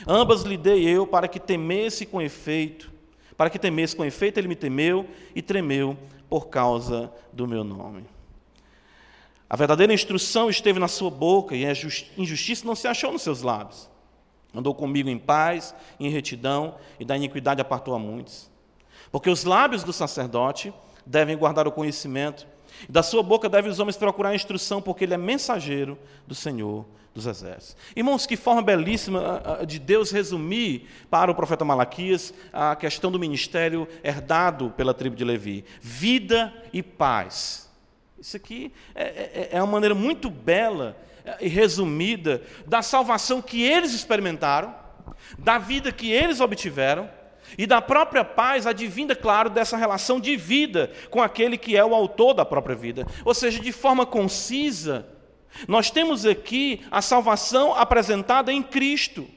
[0.08, 2.92] Ambas lhe dei eu para que temesse com efeito,
[3.36, 5.98] para que temesse com efeito, ele me temeu e tremeu
[6.28, 8.04] por causa do meu nome.
[9.50, 13.42] A verdadeira instrução esteve na sua boca e a injustiça não se achou nos seus
[13.42, 13.90] lábios.
[14.54, 18.50] Andou comigo em paz, em retidão e da iniquidade apartou a muitos.
[19.12, 20.74] Porque os lábios do sacerdote
[21.06, 22.46] devem guardar o conhecimento,
[22.88, 26.36] e da sua boca devem os homens procurar a instrução, porque ele é mensageiro do
[26.36, 27.76] Senhor dos Exércitos.
[27.96, 33.12] Irmãos, que forma belíssima ah, ah, de Deus resumir para o profeta Malaquias a questão
[33.12, 37.68] do ministério herdado pela tribo de Levi: vida e paz.
[38.20, 40.96] Isso aqui é, é, é uma maneira muito bela
[41.42, 44.74] e resumida da salvação que eles experimentaram,
[45.38, 47.10] da vida que eles obtiveram
[47.58, 51.94] e da própria paz advinda, claro, dessa relação de vida com aquele que é o
[51.94, 53.06] autor da própria vida.
[53.24, 55.08] Ou seja, de forma concisa,
[55.68, 59.28] nós temos aqui a salvação apresentada em Cristo.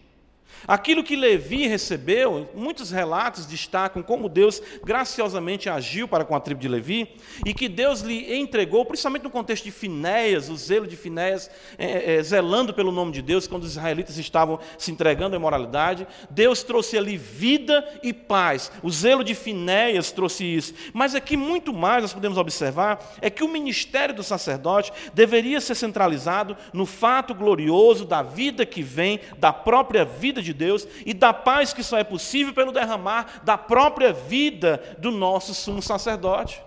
[0.66, 6.60] Aquilo que Levi recebeu, muitos relatos destacam como Deus graciosamente agiu para com a tribo
[6.60, 10.96] de Levi e que Deus lhe entregou, principalmente no contexto de Finéias, o zelo de
[10.96, 15.38] Finéias, é, é, zelando pelo nome de Deus, quando os israelitas estavam se entregando à
[15.38, 16.06] imoralidade.
[16.30, 18.70] Deus trouxe ali vida e paz.
[18.82, 20.74] O zelo de Finéias trouxe isso.
[20.92, 25.74] Mas aqui, muito mais, nós podemos observar é que o ministério do sacerdote deveria ser
[25.74, 31.14] centralizado no fato glorioso da vida que vem, da própria vida de de Deus e
[31.14, 36.62] da paz que só é possível pelo derramar da própria vida do nosso sumo sacerdote.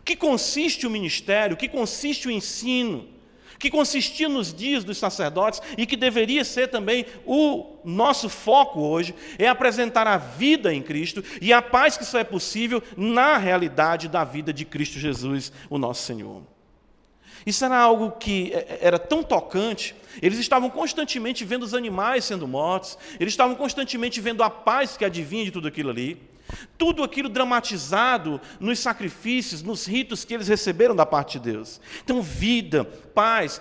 [0.00, 3.08] O que consiste o ministério, o que consiste o ensino,
[3.58, 9.14] que consistia nos dias dos sacerdotes e que deveria ser também o nosso foco hoje,
[9.38, 14.08] é apresentar a vida em Cristo e a paz que só é possível na realidade
[14.08, 16.42] da vida de Cristo Jesus, o nosso Senhor.
[17.46, 19.94] Isso era algo que é, é, era tão tocante.
[20.22, 25.04] Eles estavam constantemente vendo os animais sendo mortos, eles estavam constantemente vendo a paz que
[25.04, 26.33] advinha de tudo aquilo ali.
[26.76, 31.80] Tudo aquilo dramatizado nos sacrifícios, nos ritos que eles receberam da parte de Deus.
[32.02, 33.60] Então, vida, paz.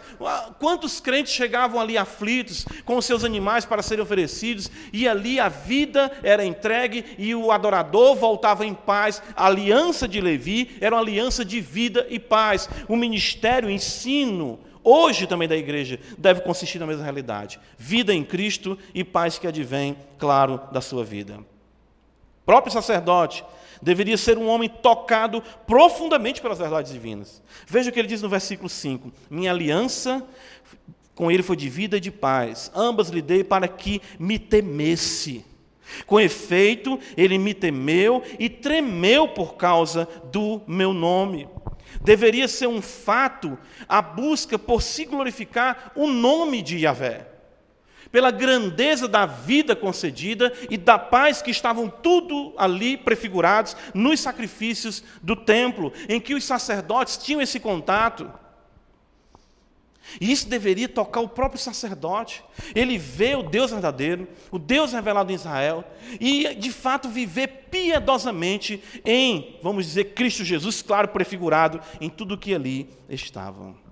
[0.60, 5.48] Quantos crentes chegavam ali aflitos com os seus animais para serem oferecidos, e ali a
[5.48, 9.22] vida era entregue e o adorador voltava em paz.
[9.36, 12.70] A aliança de Levi era uma aliança de vida e paz.
[12.88, 18.24] O ministério, o ensino, hoje também da igreja, deve consistir na mesma realidade: vida em
[18.24, 21.53] Cristo e paz que advém, claro, da sua vida
[22.46, 23.44] próprio sacerdote,
[23.82, 27.42] deveria ser um homem tocado profundamente pelas verdades divinas.
[27.68, 30.26] Veja o que ele diz no versículo 5: Minha aliança
[31.16, 35.46] com ele foi de vida e de paz, ambas lhe dei para que me temesse.
[36.08, 41.48] Com efeito, ele me temeu e tremeu por causa do meu nome.
[42.02, 47.33] Deveria ser um fato a busca por se glorificar o nome de Yahvé
[48.14, 55.04] pela grandeza da vida concedida e da paz que estavam tudo ali prefigurados nos sacrifícios
[55.24, 58.32] do templo, em que os sacerdotes tinham esse contato.
[60.22, 62.44] E isso deveria tocar o próprio sacerdote.
[62.76, 65.84] Ele vê o Deus verdadeiro, o Deus revelado em Israel,
[66.20, 72.54] e de fato viver piedosamente em, vamos dizer, Cristo Jesus, claro, prefigurado em tudo que
[72.54, 73.83] ali estava.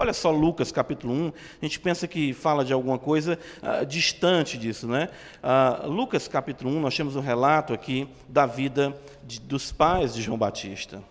[0.00, 4.56] Olha só Lucas capítulo 1, a gente pensa que fala de alguma coisa ah, distante
[4.56, 5.10] disso, né?
[5.42, 10.22] Ah, Lucas capítulo 1, nós temos um relato aqui da vida de, dos pais de
[10.22, 11.02] João Batista.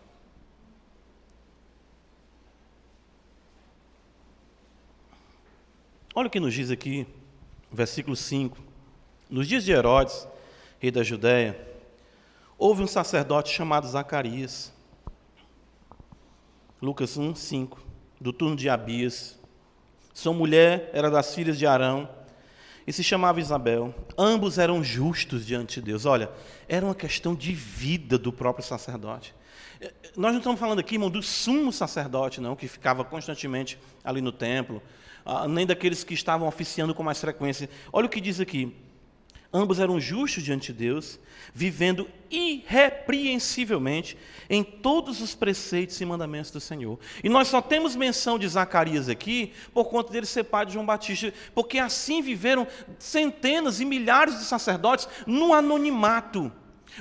[6.15, 7.05] Olha o que nos diz aqui,
[7.69, 8.57] versículo 5.
[9.29, 10.25] Nos dias de Herodes,
[10.79, 11.59] rei da Judéia,
[12.57, 14.71] houve um sacerdote chamado Zacarias.
[16.81, 17.96] Lucas 1, 5.
[18.19, 19.37] Do turno de Abias.
[20.13, 22.09] Sua mulher era das filhas de Arão
[22.87, 23.93] e se chamava Isabel.
[24.17, 26.05] Ambos eram justos diante de Deus.
[26.05, 26.29] Olha,
[26.67, 29.35] era uma questão de vida do próprio sacerdote.
[30.15, 34.31] Nós não estamos falando aqui, irmão, do sumo sacerdote, não, que ficava constantemente ali no
[34.31, 34.81] templo,
[35.23, 37.69] ah, nem daqueles que estavam oficiando com mais frequência.
[37.91, 38.75] Olha o que diz aqui:
[39.51, 41.19] Ambos eram justos diante de Deus,
[41.53, 44.17] vivendo irrepreensivelmente
[44.49, 46.99] em todos os preceitos e mandamentos do Senhor.
[47.23, 50.85] E nós só temos menção de Zacarias aqui por conta dele ser pai de João
[50.85, 52.67] Batista, porque assim viveram
[52.99, 56.51] centenas e milhares de sacerdotes no anonimato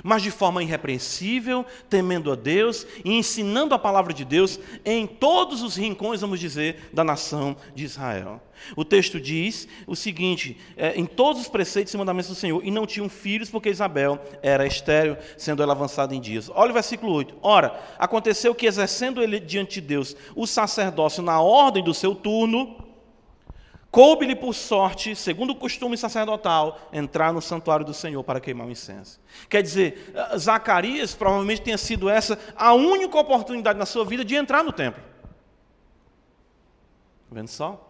[0.03, 5.61] mas de forma irrepreensível, temendo a Deus e ensinando a palavra de Deus em todos
[5.61, 8.41] os rincões, vamos dizer, da nação de Israel.
[8.75, 12.71] O texto diz o seguinte: é, em todos os preceitos e mandamentos do Senhor, e
[12.71, 16.49] não tinham filhos, porque Isabel era estéril, sendo ela avançada em dias.
[16.53, 17.35] Olha o versículo 8.
[17.41, 22.86] Ora, aconteceu que, exercendo ele diante de Deus o sacerdócio na ordem do seu turno,
[23.89, 28.71] Coube-lhe por sorte, segundo o costume sacerdotal, entrar no santuário do Senhor para queimar o
[28.71, 29.19] incenso.
[29.49, 34.63] Quer dizer, Zacarias provavelmente tenha sido essa a única oportunidade na sua vida de entrar
[34.63, 35.01] no templo.
[37.31, 37.83] Vendo só?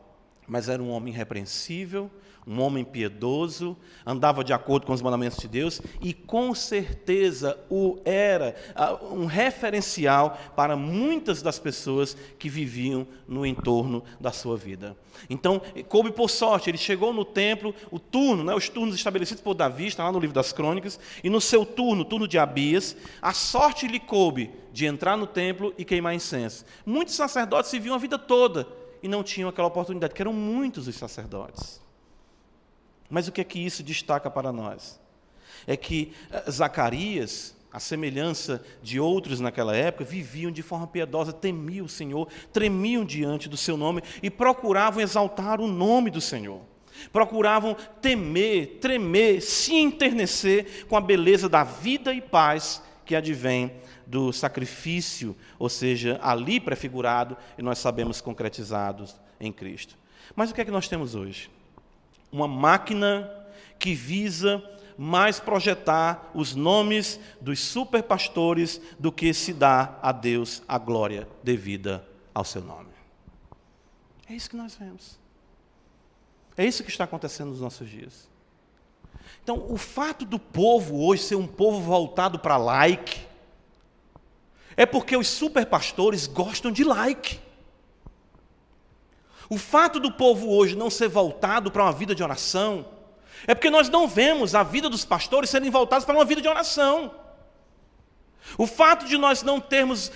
[0.48, 2.10] Mas era um homem irrepreensível,
[2.48, 8.00] um homem piedoso, andava de acordo com os mandamentos de Deus e com certeza o
[8.06, 8.56] era
[9.12, 14.96] um referencial para muitas das pessoas que viviam no entorno da sua vida.
[15.30, 19.54] Então, coube por sorte, ele chegou no templo, o turno, né, os turnos estabelecidos por
[19.54, 23.34] Davi, está lá no livro das crônicas, e no seu turno, turno de Abias, a
[23.34, 26.64] sorte lhe coube de entrar no templo e queimar incenso.
[26.86, 28.68] Muitos sacerdotes se viam a vida toda
[29.02, 31.87] e não tinham aquela oportunidade, que eram muitos os sacerdotes.
[33.10, 35.00] Mas o que é que isso destaca para nós?
[35.66, 41.86] É que eh, Zacarias, a semelhança de outros naquela época, viviam de forma piedosa, temiam
[41.86, 46.62] o Senhor, tremiam diante do seu nome e procuravam exaltar o nome do Senhor.
[47.12, 53.72] Procuravam temer, tremer, se enternecer com a beleza da vida e paz que advém
[54.06, 59.98] do sacrifício, ou seja, ali prefigurado e nós sabemos concretizados em Cristo.
[60.36, 61.50] Mas o que é que nós temos hoje?
[62.38, 63.30] Uma máquina
[63.80, 64.64] que visa
[64.98, 72.08] mais projetar os nomes dos superpastores do que se dá a Deus a glória devida
[72.34, 72.90] ao seu nome.
[74.30, 75.20] É isso que nós vemos.
[76.56, 78.28] É isso que está acontecendo nos nossos dias.
[79.44, 83.26] Então, o fato do povo hoje ser um povo voltado para like,
[84.76, 87.40] é porque os superpastores gostam de like.
[89.50, 92.86] O fato do povo hoje não ser voltado para uma vida de oração
[93.46, 96.48] é porque nós não vemos a vida dos pastores serem voltados para uma vida de
[96.48, 97.12] oração.
[98.58, 100.12] O fato de nós não termos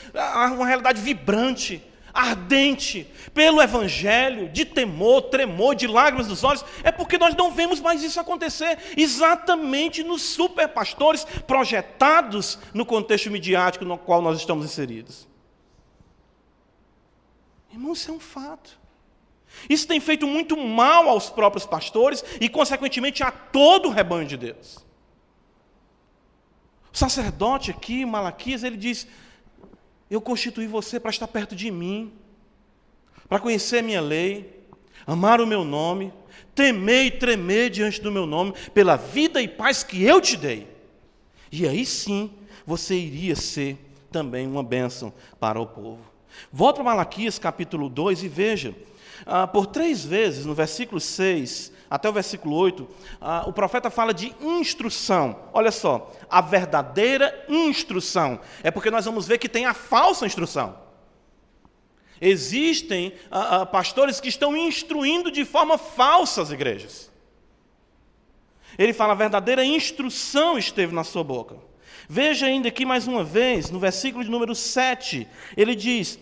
[0.53, 7.17] uma realidade vibrante, ardente, pelo Evangelho, de temor, tremor, de lágrimas dos olhos, é porque
[7.17, 14.21] nós não vemos mais isso acontecer exatamente nos superpastores projetados no contexto midiático no qual
[14.21, 15.27] nós estamos inseridos.
[17.71, 18.80] Irmão, isso é um fato.
[19.69, 24.37] Isso tem feito muito mal aos próprios pastores e, consequentemente, a todo o rebanho de
[24.37, 24.85] Deus.
[26.93, 29.07] O sacerdote aqui, Malaquias, ele diz:
[30.09, 32.11] Eu constituí você para estar perto de mim,
[33.29, 34.61] para conhecer a minha lei,
[35.05, 36.13] amar o meu nome,
[36.53, 40.67] temer e tremer diante do meu nome, pela vida e paz que eu te dei.
[41.51, 42.31] E aí sim
[42.65, 43.77] você iria ser
[44.11, 45.99] também uma bênção para o povo.
[46.51, 48.75] Volta para Malaquias capítulo 2 e veja
[49.25, 52.87] ah, por três vezes, no versículo 6 até o versículo 8,
[53.19, 55.37] ah, o profeta fala de instrução.
[55.51, 58.39] Olha só, a verdadeira instrução.
[58.63, 60.79] É porque nós vamos ver que tem a falsa instrução.
[62.21, 67.11] Existem ah, ah pastores que estão instruindo de forma falsa as igrejas.
[68.77, 71.57] Ele fala, a verdadeira instrução esteve na sua boca.
[72.07, 75.27] Veja ainda aqui mais uma vez, no versículo de número 7,
[75.57, 76.17] ele diz: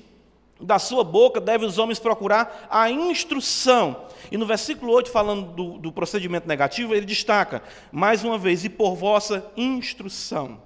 [0.59, 4.05] da sua boca devem os homens procurar a instrução.
[4.31, 8.69] E no versículo 8, falando do, do, procedimento negativo, ele destaca, mais uma vez, e
[8.69, 10.61] por vossa instrução.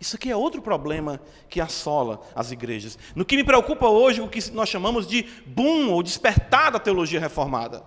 [0.00, 2.98] Isso aqui é outro problema que assola as igrejas.
[3.14, 7.20] No que me preocupa hoje, o que nós chamamos de boom ou despertar da teologia
[7.20, 7.84] reformada.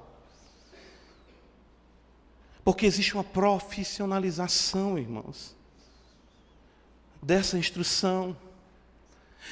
[2.64, 5.56] Porque existe uma profissionalização, irmãos,
[7.22, 8.36] dessa instrução.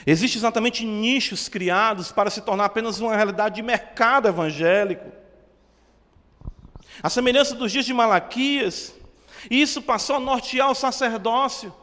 [0.06, 5.12] Existem exatamente nichos criados para se tornar apenas uma realidade de mercado evangélico.
[7.02, 8.94] A semelhança dos dias de Malaquias,
[9.50, 11.74] isso passou a nortear o sacerdócio.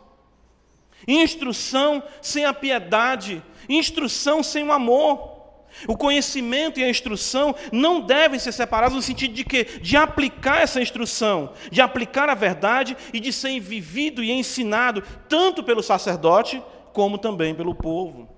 [1.09, 5.41] Instrução sem a piedade, instrução sem o amor.
[5.87, 10.61] O conhecimento e a instrução não devem ser separados no sentido de que de aplicar
[10.61, 16.63] essa instrução, de aplicar a verdade e de ser vivido e ensinado tanto pelo sacerdote
[16.93, 18.29] como também pelo povo.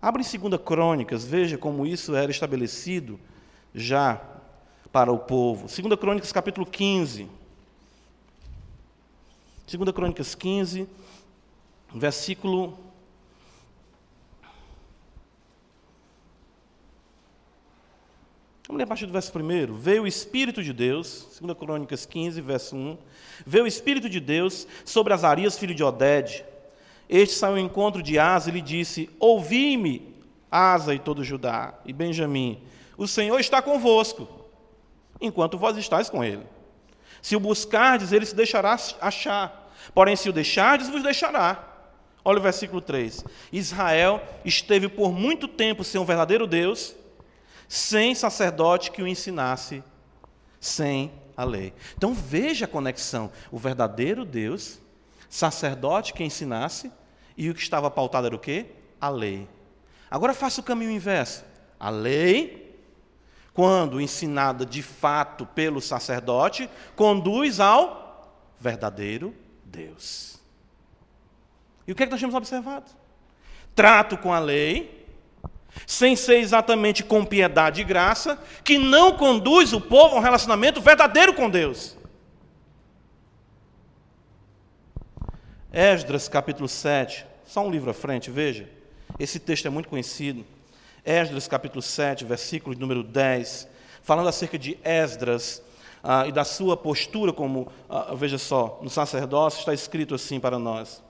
[0.00, 3.18] Abre em 2 Crônicas, veja como isso era estabelecido
[3.74, 4.20] já
[4.92, 5.66] para o povo.
[5.66, 7.28] 2 Crônicas, capítulo 15.
[9.66, 10.88] 2 Crônicas 15,
[11.94, 12.78] versículo.
[18.66, 19.74] Vamos ler a partir do verso 1.
[19.74, 22.98] Veio o Espírito de Deus, 2 Crônicas 15, verso 1.
[23.44, 26.44] Veio o Espírito de Deus sobre Azarias, filho de Oded.
[27.08, 30.14] Este saiu ao encontro de Asa e lhe disse: Ouvi-me,
[30.50, 32.62] Asa e todo Judá e Benjamim.
[32.96, 34.28] O Senhor está convosco,
[35.20, 36.46] enquanto vós estáis com ele.
[37.22, 39.72] Se o buscardes, ele se deixará achar.
[39.94, 41.64] Porém, se o deixardes, vos deixará.
[42.24, 43.24] Olha o versículo 3.
[43.52, 46.94] Israel esteve por muito tempo sem um verdadeiro Deus,
[47.66, 49.82] sem sacerdote que o ensinasse,
[50.60, 51.72] sem a lei.
[51.96, 53.30] Então veja a conexão.
[53.50, 54.78] O verdadeiro Deus,
[55.28, 56.92] sacerdote que ensinasse,
[57.38, 58.66] e o que estava pautado era o quê?
[59.00, 59.48] A lei.
[60.10, 61.42] Agora faça o caminho inverso.
[61.80, 62.68] A lei
[63.58, 69.34] quando ensinada de fato pelo sacerdote, conduz ao verdadeiro
[69.64, 70.38] Deus.
[71.84, 72.88] E o que é que nós temos observado?
[73.74, 75.04] Trato com a lei,
[75.88, 80.80] sem ser exatamente com piedade e graça, que não conduz o povo a um relacionamento
[80.80, 81.96] verdadeiro com Deus.
[85.72, 88.68] Esdras capítulo 7, só um livro à frente, veja.
[89.18, 90.44] Esse texto é muito conhecido.
[91.02, 93.66] Esdras capítulo 7, versículo número 10,
[94.02, 95.62] falando acerca de Esdras
[96.04, 100.58] ah, e da sua postura como, ah, veja só, no sacerdócio está escrito assim para
[100.58, 101.02] nós.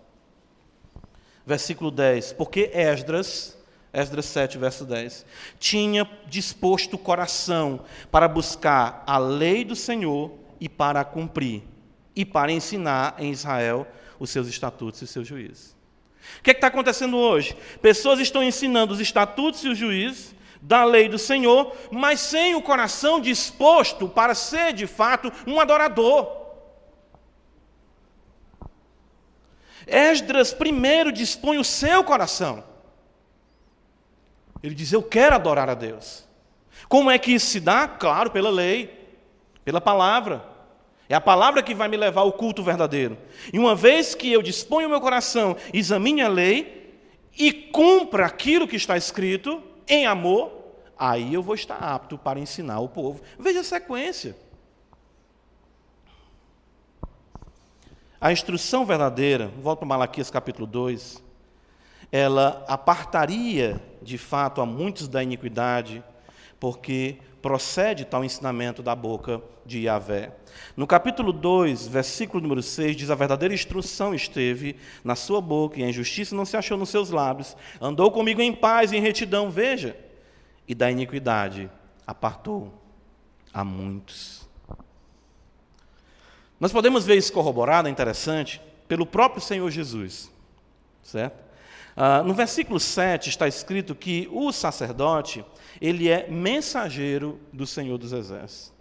[1.44, 3.58] Versículo 10, porque Esdras,
[3.92, 5.26] Esdras 7, verso 10,
[5.58, 7.80] tinha disposto o coração
[8.12, 10.30] para buscar a lei do Senhor
[10.60, 11.64] e para a cumprir,
[12.14, 13.88] e para ensinar em Israel
[14.20, 15.77] os seus estatutos e os seus juízes.
[16.38, 17.56] O que é está acontecendo hoje?
[17.80, 22.62] Pessoas estão ensinando os estatutos e os juízes da lei do Senhor, mas sem o
[22.62, 26.36] coração disposto para ser de fato um adorador.
[29.86, 32.62] Esdras primeiro dispõe o seu coração.
[34.62, 36.26] Ele diz: Eu quero adorar a Deus.
[36.88, 37.88] Como é que isso se dá?
[37.88, 39.16] Claro, pela lei,
[39.64, 40.57] pela palavra.
[41.08, 43.16] É a palavra que vai me levar ao culto verdadeiro.
[43.52, 47.00] E uma vez que eu disponho o meu coração, examine a lei
[47.38, 50.52] e cumpra aquilo que está escrito em amor,
[50.98, 53.22] aí eu vou estar apto para ensinar o povo.
[53.38, 54.36] Veja a sequência.
[58.20, 61.22] A instrução verdadeira, volto para Malaquias capítulo 2,
[62.10, 66.02] ela apartaria de fato a muitos da iniquidade,
[66.60, 70.32] porque procede tal ensinamento da boca de Yahvé.
[70.76, 75.84] No capítulo 2, versículo número 6, diz: A verdadeira instrução esteve na sua boca, e
[75.84, 77.56] a injustiça não se achou nos seus lábios.
[77.80, 79.96] Andou comigo em paz e em retidão, veja,
[80.66, 81.70] e da iniquidade
[82.06, 82.72] apartou
[83.52, 84.48] a muitos.
[86.58, 90.30] Nós podemos ver isso corroborado, é interessante, pelo próprio Senhor Jesus,
[91.02, 91.47] certo?
[92.00, 95.44] Ah, no versículo 7 está escrito que o sacerdote,
[95.80, 98.72] ele é mensageiro do Senhor dos Exércitos.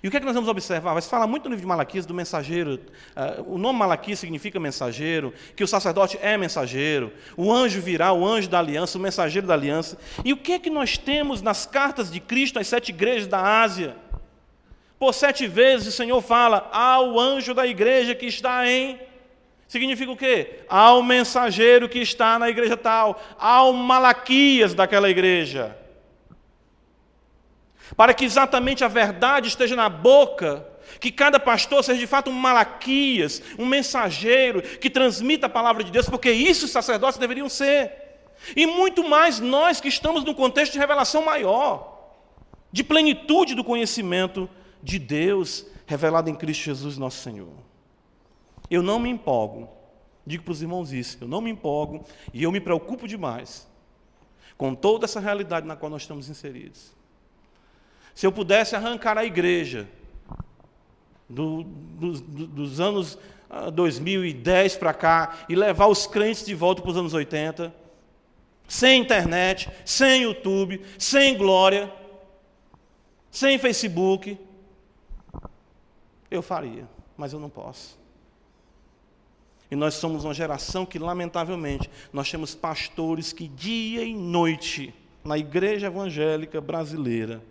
[0.00, 0.92] E o que é que nós vamos observar?
[0.92, 2.74] Vai se falar muito no livro de Malaquias do mensageiro.
[3.16, 8.24] Uh, o nome Malaquias significa mensageiro, que o sacerdote é mensageiro, o anjo virá, o
[8.24, 9.98] anjo da aliança, o mensageiro da aliança.
[10.24, 13.60] E o que é que nós temos nas cartas de Cristo às sete igrejas da
[13.60, 13.96] Ásia?
[15.00, 19.00] Por sete vezes o Senhor fala ao anjo da igreja que está em
[19.68, 20.60] Significa o quê?
[20.68, 25.76] Ao mensageiro que está na igreja tal, ao Malaquias daquela igreja.
[27.96, 30.66] Para que exatamente a verdade esteja na boca,
[31.00, 35.90] que cada pastor seja de fato um Malaquias, um mensageiro que transmita a palavra de
[35.90, 37.92] Deus, porque isso os sacerdotes deveriam ser.
[38.54, 42.14] E muito mais nós que estamos num contexto de revelação maior,
[42.70, 44.48] de plenitude do conhecimento
[44.82, 47.65] de Deus revelado em Cristo Jesus, nosso Senhor.
[48.70, 49.68] Eu não me empolgo.
[50.26, 52.04] Digo para os irmãos isso, eu não me empolgo
[52.34, 53.68] e eu me preocupo demais
[54.56, 56.92] com toda essa realidade na qual nós estamos inseridos.
[58.14, 59.88] Se eu pudesse arrancar a igreja
[61.28, 63.18] do, do, do, dos anos
[63.74, 67.74] 2010 ah, para cá e levar os crentes de volta para os anos 80,
[68.66, 71.92] sem internet, sem YouTube, sem glória,
[73.30, 74.38] sem Facebook,
[76.30, 77.98] eu faria, mas eu não posso.
[79.70, 84.94] E nós somos uma geração que, lamentavelmente, nós temos pastores que dia e noite,
[85.24, 87.42] na igreja evangélica brasileira,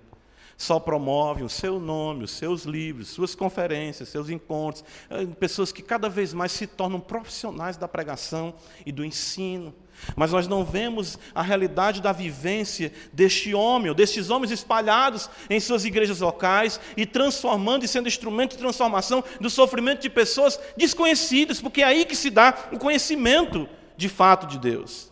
[0.57, 5.81] só promovem o seu nome, os seus livros, suas conferências, seus encontros, eh, pessoas que
[5.81, 8.53] cada vez mais se tornam profissionais da pregação
[8.85, 9.73] e do ensino.
[10.15, 15.59] Mas nós não vemos a realidade da vivência deste homem, ou destes homens espalhados em
[15.59, 21.61] suas igrejas locais e transformando e sendo instrumento de transformação do sofrimento de pessoas desconhecidas,
[21.61, 25.11] porque é aí que se dá o conhecimento de fato de Deus.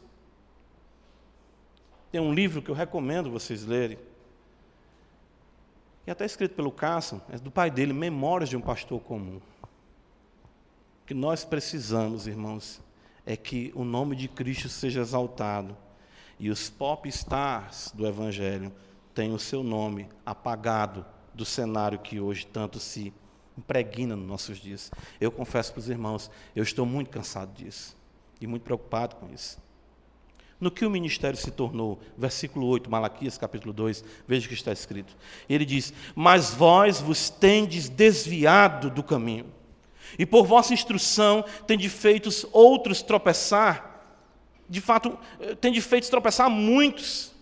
[2.11, 3.97] Tem um livro que eu recomendo vocês lerem,
[6.05, 9.39] e até escrito pelo Cássio, é do pai dele, Memórias de um Pastor Comum.
[11.05, 12.81] Que nós precisamos, irmãos,
[13.25, 15.75] é que o nome de Cristo seja exaltado
[16.39, 18.71] e os pop stars do Evangelho
[19.13, 23.13] tenham o seu nome apagado do cenário que hoje tanto se
[23.57, 24.91] impregna nos nossos dias.
[25.21, 27.95] Eu confesso para os irmãos, eu estou muito cansado disso
[28.41, 29.61] e muito preocupado com isso.
[30.63, 34.71] No que o ministério se tornou, versículo 8, Malaquias capítulo 2, veja o que está
[34.71, 35.13] escrito.
[35.49, 39.47] Ele diz: Mas vós vos tendes desviado do caminho
[40.17, 44.05] e por vossa instrução tem feito outros tropeçar.
[44.69, 47.33] De fato, eh, tem feito tropeçar muitos.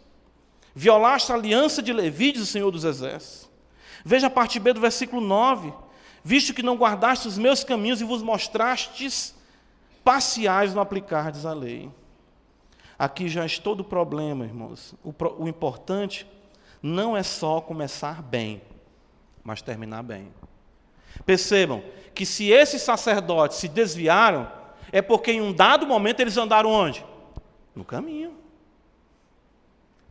[0.74, 3.48] Violaste a aliança de Levi, diz o Senhor dos Exércitos.
[4.04, 5.72] Veja a parte B do versículo 9.
[6.24, 9.36] Visto que não guardaste os meus caminhos e vos mostrastes
[10.04, 12.01] parciais no aplicardes a lei.
[13.02, 14.94] Aqui já está todo o problema, irmãos.
[15.04, 16.24] O, o importante
[16.84, 18.62] não é só começar bem,
[19.44, 20.32] mas terminar bem.
[21.26, 21.84] Percebam
[22.14, 24.48] que se esses sacerdotes se desviaram,
[24.92, 27.04] é porque em um dado momento eles andaram onde?
[27.74, 28.36] No caminho.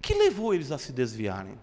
[0.03, 1.57] que levou eles a se desviarem?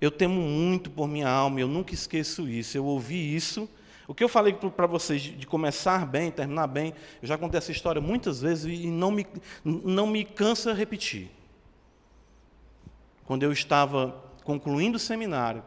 [0.00, 2.76] Eu temo muito por minha alma, eu nunca esqueço isso.
[2.76, 3.68] Eu ouvi isso.
[4.06, 7.70] O que eu falei para vocês de começar bem, terminar bem, eu já contei essa
[7.70, 9.26] história muitas vezes e não me,
[9.64, 11.30] não me cansa repetir.
[13.24, 15.62] Quando eu estava concluindo o seminário,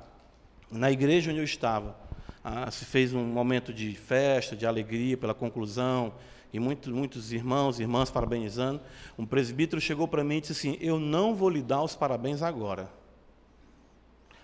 [0.70, 1.96] na igreja onde eu estava,
[2.44, 6.14] ah, se fez um momento de festa, de alegria pela conclusão,
[6.56, 8.80] e muitos, muitos irmãos e irmãs parabenizando.
[9.18, 12.42] Um presbítero chegou para mim e disse assim: Eu não vou lhe dar os parabéns
[12.42, 12.90] agora.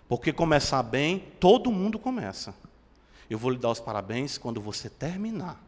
[0.10, 2.54] Porque começar bem, todo mundo começa.
[3.32, 5.64] Eu vou lhe dar os parabéns quando você terminar.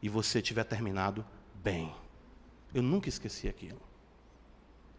[0.00, 1.92] E você tiver terminado bem.
[2.72, 3.80] Eu nunca esqueci aquilo.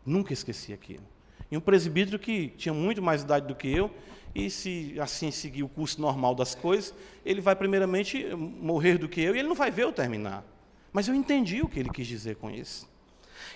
[0.05, 1.05] Nunca esqueci aquilo.
[1.49, 3.89] E um presbítero que tinha muito mais idade do que eu,
[4.35, 6.93] e se assim seguir o curso normal das coisas,
[7.23, 10.43] ele vai primeiramente morrer do que eu e ele não vai ver eu terminar.
[10.91, 12.89] Mas eu entendi o que ele quis dizer com isso.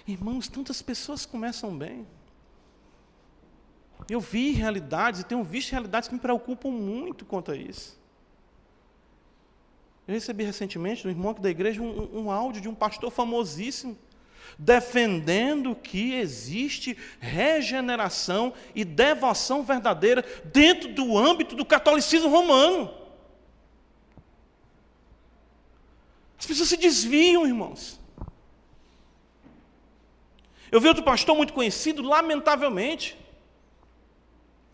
[0.08, 2.08] Irmãos, tantas pessoas começam bem.
[4.10, 8.05] Eu vi realidades e tenho visto realidades que me preocupam muito quanto a isso.
[10.08, 13.98] Eu recebi recentemente do irmão aqui da igreja um, um áudio de um pastor famosíssimo
[14.58, 22.94] defendendo que existe regeneração e devoção verdadeira dentro do âmbito do catolicismo romano.
[26.38, 28.00] As pessoas se desviam, irmãos.
[30.72, 33.18] Eu vi outro pastor muito conhecido, lamentavelmente,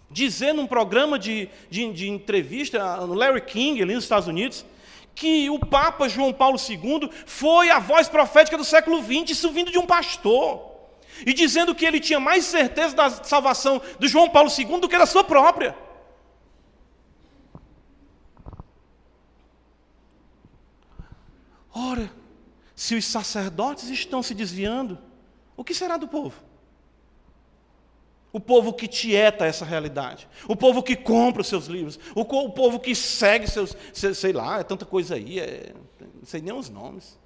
[0.09, 4.65] dizer num programa de, de, de entrevista, no Larry King, ali nos Estados Unidos,
[5.16, 9.72] que o Papa João Paulo II foi a voz profética do século XX, isso vindo
[9.72, 10.70] de um pastor.
[11.26, 14.97] E dizendo que ele tinha mais certeza da salvação do João Paulo II do que
[14.97, 15.76] da sua própria.
[21.74, 22.12] Ora,
[22.76, 24.97] se os sacerdotes estão se desviando,
[25.55, 26.51] o que será do povo?
[28.34, 30.27] O povo que tieta essa realidade.
[30.47, 31.99] O povo que compra os seus livros.
[32.15, 33.75] O, o povo que segue seus.
[33.93, 35.39] Sei, sei lá, é tanta coisa aí.
[35.39, 37.19] É, não sei nem os nomes.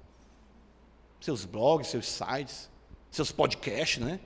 [1.20, 2.68] Seus blogs, seus sites,
[3.10, 4.18] seus podcasts, né?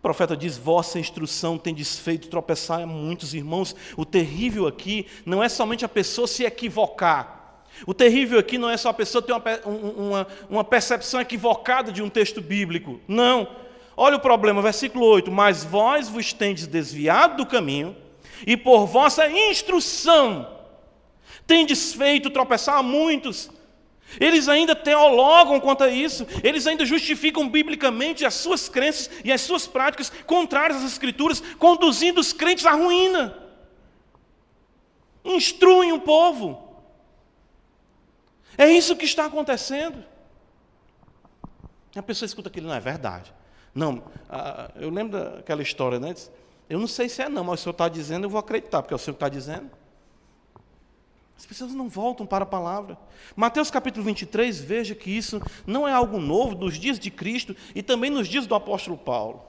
[0.00, 3.76] O profeta diz: Vossa instrução tem desfeito tropeçar a muitos irmãos.
[3.98, 7.39] O terrível aqui não é somente a pessoa se equivocar,
[7.86, 12.02] o terrível aqui não é só a pessoa ter uma, uma, uma percepção equivocada de
[12.02, 13.00] um texto bíblico.
[13.08, 13.48] Não.
[13.96, 17.96] Olha o problema, versículo 8: Mas vós vos tendes desviado do caminho,
[18.46, 20.58] e por vossa instrução
[21.46, 23.50] tendes feito tropeçar a muitos.
[24.18, 29.40] Eles ainda teologam quanto a isso, eles ainda justificam biblicamente as suas crenças e as
[29.40, 33.36] suas práticas contrárias às Escrituras, conduzindo os crentes à ruína.
[35.24, 36.69] Instruem o povo.
[38.60, 40.04] É isso que está acontecendo.
[41.96, 43.32] A pessoa escuta aquilo, não é verdade.
[43.74, 46.14] Não, ah, eu lembro daquela história, né?
[46.68, 48.92] Eu não sei se é não, mas o senhor está dizendo, eu vou acreditar, porque
[48.92, 49.70] é o senhor está dizendo.
[51.38, 52.98] As pessoas não voltam para a palavra.
[53.34, 57.82] Mateus capítulo 23, veja que isso não é algo novo nos dias de Cristo e
[57.82, 59.42] também nos dias do apóstolo Paulo.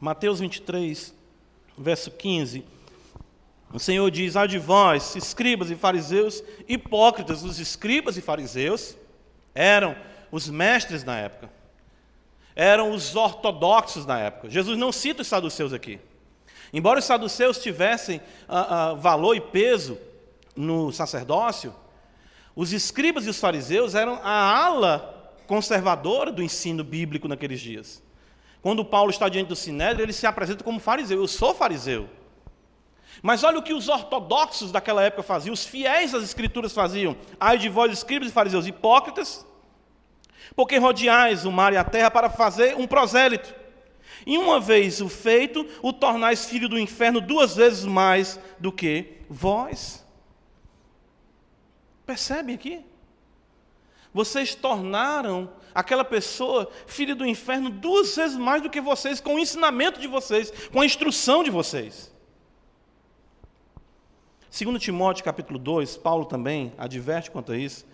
[0.00, 1.20] Mateus 23,
[1.76, 2.64] verso 15.
[3.72, 8.96] O Senhor diz: Ai de vós, escribas e fariseus, hipócritas, os escribas e fariseus
[9.54, 9.96] eram
[10.30, 11.62] os mestres na época
[12.54, 14.50] eram os ortodoxos na época.
[14.50, 15.98] Jesus não cita os saduceus aqui.
[16.72, 19.98] Embora os saduceus tivessem ah, ah, valor e peso
[20.56, 21.74] no sacerdócio,
[22.54, 28.02] os escribas e os fariseus eram a ala conservadora do ensino bíblico naqueles dias.
[28.62, 31.18] Quando Paulo está diante do sinédrio, ele se apresenta como fariseu.
[31.18, 32.08] Eu sou fariseu.
[33.20, 37.16] Mas olha o que os ortodoxos daquela época faziam, os fiéis às escrituras faziam.
[37.38, 39.44] Ai de vós, escribas e fariseus hipócritas,
[40.54, 43.52] porque rodeais o mar e a terra para fazer um prosélito.
[44.24, 49.18] E uma vez o feito, o tornais filho do inferno duas vezes mais do que
[49.28, 50.06] vós.
[52.06, 52.84] Percebem aqui?
[54.12, 59.38] Vocês tornaram aquela pessoa filho do inferno duas vezes mais do que vocês, com o
[59.38, 62.12] ensinamento de vocês, com a instrução de vocês.
[64.50, 67.86] Segundo Timóteo capítulo 2, Paulo também adverte quanto a isso.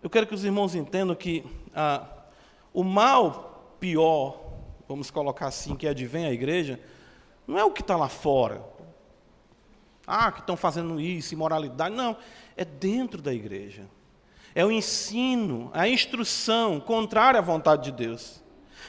[0.00, 1.44] Eu quero que os irmãos entendam que
[1.74, 2.06] ah,
[2.72, 4.40] o mal pior,
[4.88, 6.78] vamos colocar assim, que advém à igreja,
[7.44, 8.64] não é o que está lá fora.
[10.06, 11.94] Ah, que estão fazendo isso, imoralidade.
[11.94, 12.16] Não,
[12.56, 13.88] é dentro da igreja.
[14.54, 18.42] É o ensino, a instrução contrária à vontade de Deus.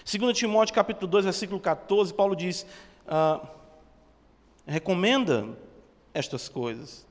[0.04, 2.66] Segundo Timóteo capítulo 2, versículo 14, Paulo diz,
[3.08, 3.40] ah,
[4.66, 5.48] recomenda
[6.14, 7.08] estas coisas.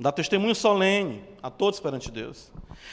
[0.00, 2.52] Dá testemunho solene a todos perante Deus,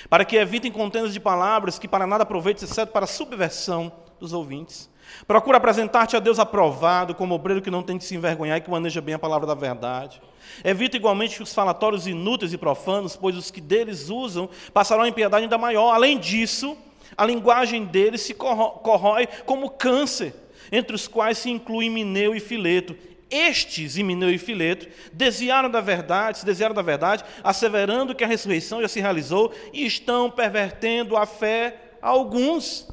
[0.10, 4.34] para que evitem contendas de palavras que para nada aproveitem, exceto para a subversão dos
[4.34, 4.89] ouvintes.
[5.28, 8.70] Procura apresentar-te a Deus aprovado, como obreiro que não tem de se envergonhar e que
[8.70, 10.22] maneja bem a palavra da verdade.
[10.64, 15.43] Evita igualmente os falatórios inúteis e profanos, pois os que deles usam passarão a impiedade
[15.43, 15.93] ainda maior.
[15.93, 16.78] Além disso,
[17.18, 20.34] a linguagem deles se corrói como câncer,
[20.72, 22.95] entre os quais se incluem Mineu e Fileto,
[23.30, 28.82] estes, Himeneu e Fileto, desviaram da verdade, se desviaram da verdade, asseverando que a ressurreição
[28.82, 32.88] já se realizou e estão pervertendo a fé a alguns.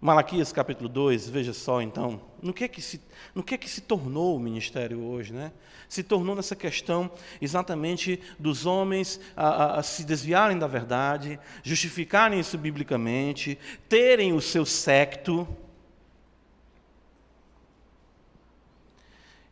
[0.00, 3.00] Malaquias capítulo 2, veja só então, no que é que se,
[3.34, 5.50] no que é que se tornou o ministério hoje, né?
[5.88, 7.10] Se tornou nessa questão
[7.42, 14.40] exatamente dos homens a, a, a se desviarem da verdade, justificarem isso biblicamente, terem o
[14.40, 15.48] seu secto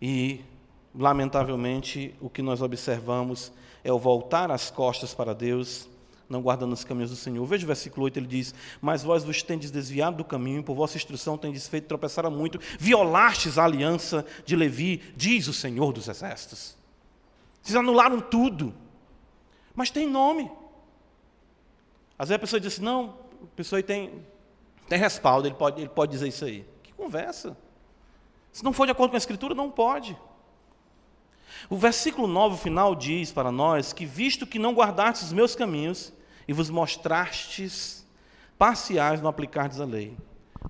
[0.00, 0.44] e,
[0.94, 5.88] lamentavelmente, o que nós observamos é o voltar as costas para Deus
[6.28, 7.44] não guardando os caminhos do Senhor.
[7.46, 10.96] Veja o versículo 8, ele diz: Mas vós vos tendes desviado do caminho, por vossa
[10.96, 16.08] instrução tendes feito tropeçar a muito, violastes a aliança de Levi, diz o Senhor dos
[16.08, 16.76] Exércitos.
[17.62, 18.74] Vocês anularam tudo,
[19.74, 20.50] mas tem nome.
[22.18, 24.24] Às vezes a pessoa diz assim: Não, a pessoa tem,
[24.88, 26.66] tem respaldo, ele pode, ele pode dizer isso aí.
[26.82, 27.56] Que conversa.
[28.52, 30.16] Se não for de acordo com a Escritura, não pode.
[31.68, 36.12] O versículo 9 final diz para nós que, visto que não guardastes os meus caminhos
[36.46, 38.06] e vos mostrastes
[38.58, 40.16] parciais no aplicardes a lei.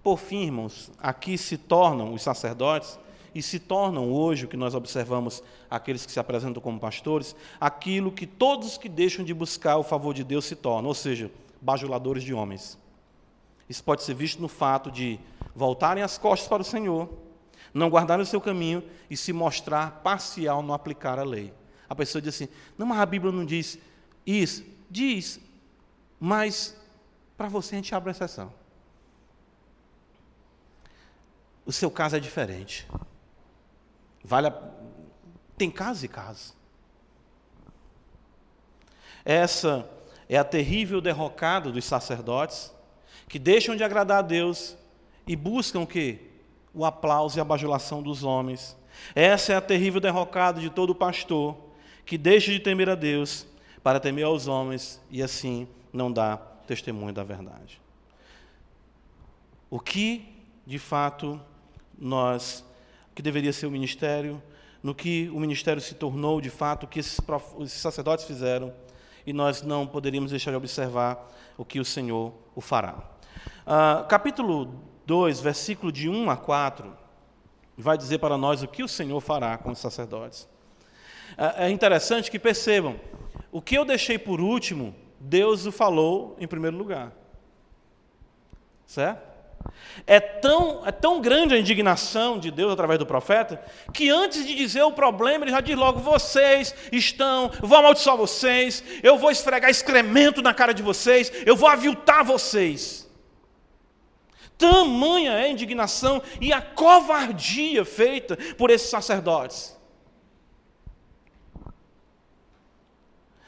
[0.03, 2.99] Por fim, irmãos, aqui se tornam os sacerdotes
[3.35, 8.11] e se tornam hoje o que nós observamos aqueles que se apresentam como pastores, aquilo
[8.11, 12.23] que todos que deixam de buscar o favor de Deus se tornam, ou seja, bajuladores
[12.23, 12.79] de homens.
[13.69, 15.19] Isso pode ser visto no fato de
[15.55, 17.09] voltarem as costas para o Senhor,
[17.75, 21.53] não guardar o seu caminho e se mostrar parcial no aplicar a lei.
[21.89, 22.49] A pessoa diz assim:
[22.79, 23.79] não, mas a Bíblia não diz
[24.27, 24.65] isso.
[24.91, 25.41] Diz,
[26.19, 26.77] mas
[27.37, 28.53] para você a gente abre exceção.
[31.65, 32.87] O seu caso é diferente.
[34.25, 34.63] Vale a...
[35.57, 36.55] Tem casos e casos.
[39.25, 39.89] Essa
[40.29, 42.73] é a terrível derrocada dos sacerdotes
[43.29, 44.77] que deixam de agradar a Deus
[45.27, 46.27] e buscam o quê?
[46.77, 48.77] o aplauso e a bajulação dos homens.
[49.15, 51.57] Essa é a terrível derrocada de todo pastor
[52.05, 53.47] que deixa de temer a Deus
[53.83, 55.67] para temer aos homens e assim
[55.97, 57.81] não dá testemunho da verdade.
[59.69, 60.25] O que,
[60.65, 61.41] de fato,
[61.99, 62.65] nós,
[63.15, 64.41] que deveria ser o ministério,
[64.83, 67.19] no que o ministério se tornou, de fato, o que esses,
[67.61, 68.73] esses sacerdotes fizeram,
[69.27, 72.95] e nós não poderíamos deixar de observar o que o Senhor o fará.
[73.67, 76.97] Uh, capítulo 2, versículo de 1 a 4,
[77.77, 80.49] vai dizer para nós o que o Senhor fará com os sacerdotes.
[81.37, 83.01] É, é interessante que percebam,
[83.51, 87.13] o que eu deixei por último, Deus o falou em primeiro lugar.
[88.87, 89.37] Certo?
[90.07, 93.63] É tão, é tão grande a indignação de Deus através do profeta,
[93.93, 98.17] que antes de dizer o problema, ele já diz logo: vocês estão, eu vou amaldiçoar
[98.17, 103.07] vocês, eu vou esfregar excremento na cara de vocês, eu vou aviltar vocês.
[104.59, 109.76] Tamanha é a indignação e a covardia feita por esses sacerdotes.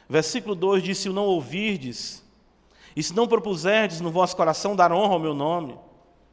[0.09, 2.25] Versículo 2 diz: Se não ouvirdes,
[2.97, 5.79] e se não propuserdes no vosso coração dar honra ao meu nome,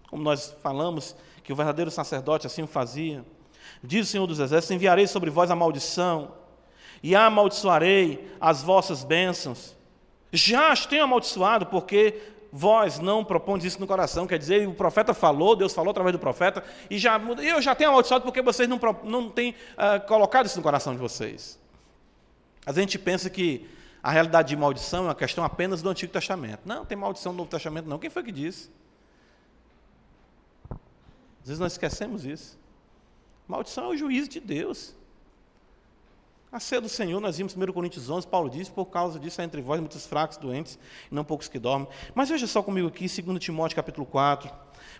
[0.10, 3.24] como nós falamos que o verdadeiro sacerdote assim o fazia,
[3.84, 6.32] diz o Senhor dos Exércitos: enviarei sobre vós a maldição,
[7.04, 9.76] e amaldiçoarei as vossas bênçãos.
[10.32, 12.20] Já as tenho amaldiçoado, porque
[12.52, 14.26] vós não propondes isso no coração.
[14.26, 17.90] Quer dizer, o profeta falou, Deus falou através do profeta, e já, eu já tenho
[17.90, 21.60] amaldiçoado porque vocês não, não têm uh, colocado isso no coração de vocês.
[22.66, 23.70] A gente pensa que
[24.02, 26.62] a realidade de maldição é uma questão apenas do Antigo Testamento.
[26.66, 27.98] Não, tem maldição no Novo Testamento, não.
[27.98, 28.70] Quem foi que disse?
[31.42, 32.58] Às vezes nós esquecemos isso.
[33.48, 34.96] Maldição é o juízo de Deus.
[36.52, 39.44] A ceia do Senhor, nós vimos 1 Coríntios 11, Paulo diz, por causa disso há
[39.44, 40.80] entre vós muitos fracos, doentes,
[41.12, 41.88] e não poucos que dormem.
[42.14, 44.50] Mas veja só comigo aqui, 2 Timóteo capítulo 4,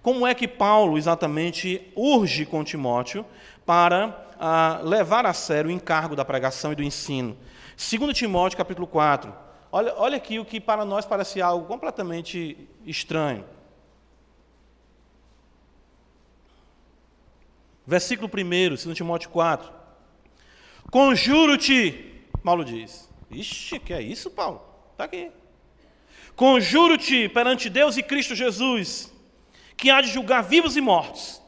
[0.02, 3.26] como é que Paulo exatamente urge com Timóteo
[3.66, 7.38] para ah, levar a sério o encargo da pregação e do ensino.
[7.76, 9.34] 2 Timóteo capítulo 4,
[9.72, 13.46] olha, olha aqui o que para nós parece algo completamente estranho.
[17.86, 19.72] Versículo 1, 2 Timóteo 4.
[20.90, 23.10] Conjuro-te, Paulo diz.
[23.30, 24.62] Ixi, que é isso, Paulo?
[24.92, 25.32] Está aqui.
[26.36, 29.14] Conjuro-te perante Deus e Cristo Jesus,
[29.78, 31.42] que há de julgar vivos e mortos,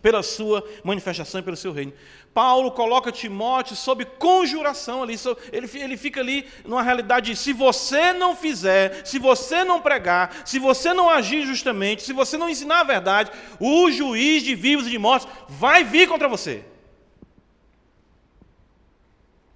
[0.00, 1.92] pela sua manifestação e pelo seu reino.
[2.32, 5.16] Paulo coloca Timóteo sob conjuração ali,
[5.52, 10.42] ele, ele fica ali numa realidade de se você não fizer, se você não pregar,
[10.46, 14.86] se você não agir justamente, se você não ensinar a verdade, o juiz de vivos
[14.86, 16.64] e de mortos vai vir contra você.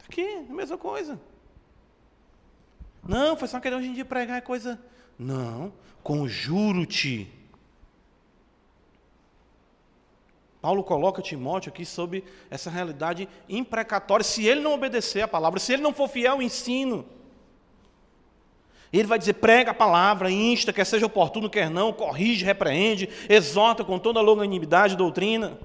[0.08, 1.20] Aqui, é a mesma coisa.
[3.06, 4.80] Não, foi só querer hoje em dia pregar é coisa.
[5.18, 5.72] Não,
[6.02, 7.30] conjuro-te.
[10.64, 14.24] Paulo coloca Timóteo aqui sob essa realidade imprecatória.
[14.24, 17.04] Se ele não obedecer a palavra, se ele não for fiel ao ensino,
[18.90, 23.84] ele vai dizer: prega a palavra, insta, quer seja oportuno, quer não, corrige, repreende, exorta
[23.84, 25.58] com toda a longanimidade doutrina.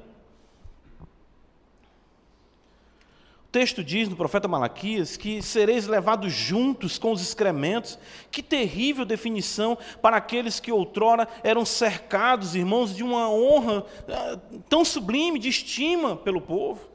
[3.50, 7.97] O texto diz no profeta Malaquias que sereis levados juntos com os excrementos.
[8.30, 14.38] Que terrível definição para aqueles que outrora eram cercados, irmãos, de uma honra ah,
[14.70, 16.88] tão sublime, de estima pelo povo.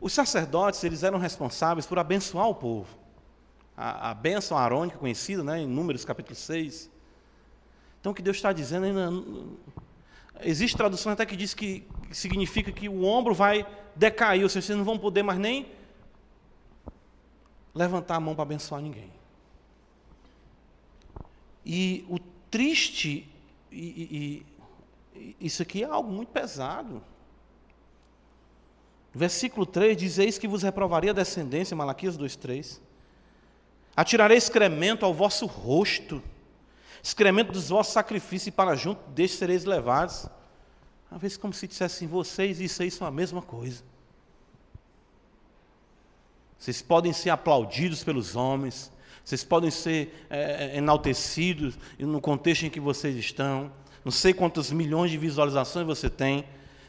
[0.00, 2.96] Os sacerdotes, eles eram responsáveis por abençoar o povo.
[3.76, 6.88] A, a bênção arônica conhecida né, em Números capítulo 6.
[8.00, 9.10] Então o que Deus está dizendo ainda.
[10.42, 14.78] Existe tradução até que diz que significa que o ombro vai decair, ou seja, vocês
[14.78, 15.66] não vão poder mais nem
[17.74, 19.10] levantar a mão para abençoar ninguém.
[21.64, 22.18] E o
[22.50, 23.28] triste,
[23.70, 24.44] e,
[25.14, 27.02] e, e, isso aqui é algo muito pesado.
[29.12, 32.80] Versículo 3 diz: Eis que vos reprovaria a descendência, Malaquias 2,3.
[33.96, 36.22] Atirarei excremento ao vosso rosto,
[37.02, 40.26] excremento dos vossos sacrifícios, para junto destes sereis levados.
[41.10, 43.82] Às vezes, como se dissessem, vocês e isso aí são a mesma coisa.
[46.58, 48.92] Vocês podem ser aplaudidos pelos homens,
[49.24, 53.72] vocês podem ser é, enaltecidos no contexto em que vocês estão.
[54.04, 56.44] Não sei quantos milhões de visualizações você tem,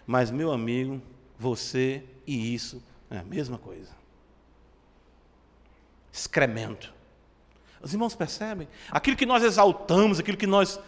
[0.05, 1.01] mas, meu amigo,
[1.37, 3.91] você e isso é a mesma coisa.
[6.11, 6.93] Excremento.
[7.81, 8.67] Os irmãos percebem?
[8.89, 10.79] Aquilo que nós exaltamos, aquilo que nós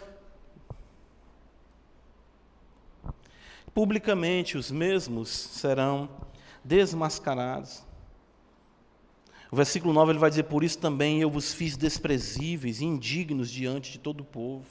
[3.73, 6.07] Publicamente os mesmos serão
[6.63, 7.83] desmascarados.
[9.51, 13.91] O versículo 9 ele vai dizer: Por isso também eu vos fiz desprezíveis indignos diante
[13.91, 14.65] de todo o povo.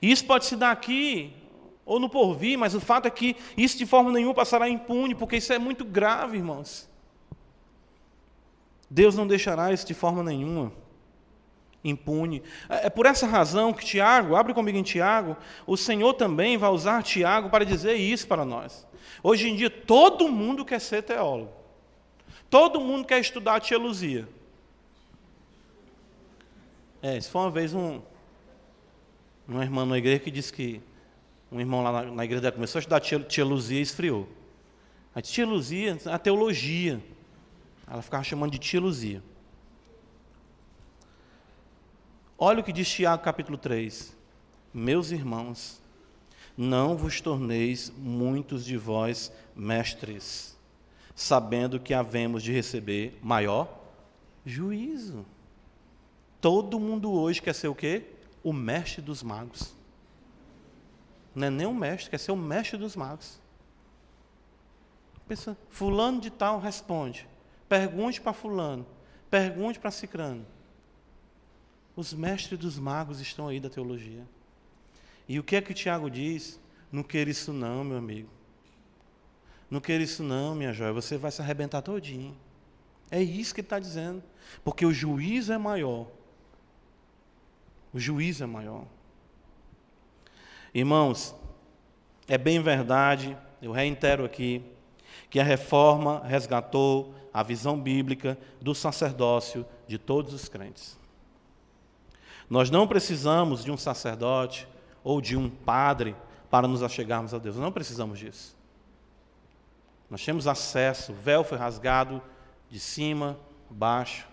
[0.00, 1.34] E isso pode se dar aqui
[1.84, 5.36] ou no porvir, mas o fato é que isso de forma nenhuma passará impune, porque
[5.36, 6.88] isso é muito grave, irmãos.
[8.88, 10.72] Deus não deixará isso de forma nenhuma
[11.84, 12.42] impune.
[12.68, 16.70] É, é por essa razão que Tiago, abre comigo em Tiago, o Senhor também vai
[16.70, 18.86] usar Tiago para dizer isso para nós.
[19.22, 21.52] Hoje em dia, todo mundo quer ser teólogo.
[22.48, 24.28] Todo mundo quer estudar teologia.
[27.02, 28.00] É, isso foi uma vez um,
[29.46, 30.80] uma irmã na igreja que disse que
[31.52, 33.00] um irmão lá na, na igreja dela começou a estudar
[33.44, 34.28] Luzia e esfriou.
[35.14, 37.02] A tia Luzia, a teologia.
[37.86, 38.80] Ela ficava chamando de tia
[42.46, 44.14] Olha o que diz Tiago capítulo 3.
[44.74, 45.80] Meus irmãos,
[46.54, 50.54] não vos torneis muitos de vós mestres,
[51.14, 53.82] sabendo que havemos de receber maior
[54.44, 55.24] juízo.
[56.38, 58.10] Todo mundo hoje quer ser o quê?
[58.42, 59.74] O mestre dos magos.
[61.34, 63.40] Não é nem o mestre, quer ser o mestre dos magos.
[65.26, 67.26] Pensa, fulano de tal responde.
[67.70, 68.86] Pergunte para fulano.
[69.30, 70.44] Pergunte para cicrano.
[71.96, 74.26] Os mestres dos magos estão aí da teologia.
[75.28, 76.60] E o que é que Tiago diz?
[76.90, 78.28] Não queira isso não, meu amigo.
[79.70, 80.92] Não queira isso não, minha joia.
[80.92, 82.36] Você vai se arrebentar todinho.
[83.10, 84.22] É isso que ele está dizendo.
[84.62, 86.08] Porque o juízo é maior.
[87.92, 88.86] O juízo é maior.
[90.74, 91.34] Irmãos,
[92.26, 94.62] é bem verdade, eu reitero aqui,
[95.30, 100.98] que a reforma resgatou a visão bíblica do sacerdócio de todos os crentes.
[102.48, 104.68] Nós não precisamos de um sacerdote
[105.02, 106.14] ou de um padre
[106.50, 107.56] para nos achegarmos a Deus.
[107.56, 108.56] Não precisamos disso.
[110.10, 112.22] Nós temos acesso, o véu foi rasgado
[112.70, 113.38] de cima,
[113.70, 114.26] baixo.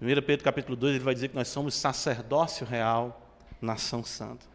[0.00, 3.28] 1 Pedro capítulo 2, ele vai dizer que nós somos sacerdócio real,
[3.60, 4.46] nação santa.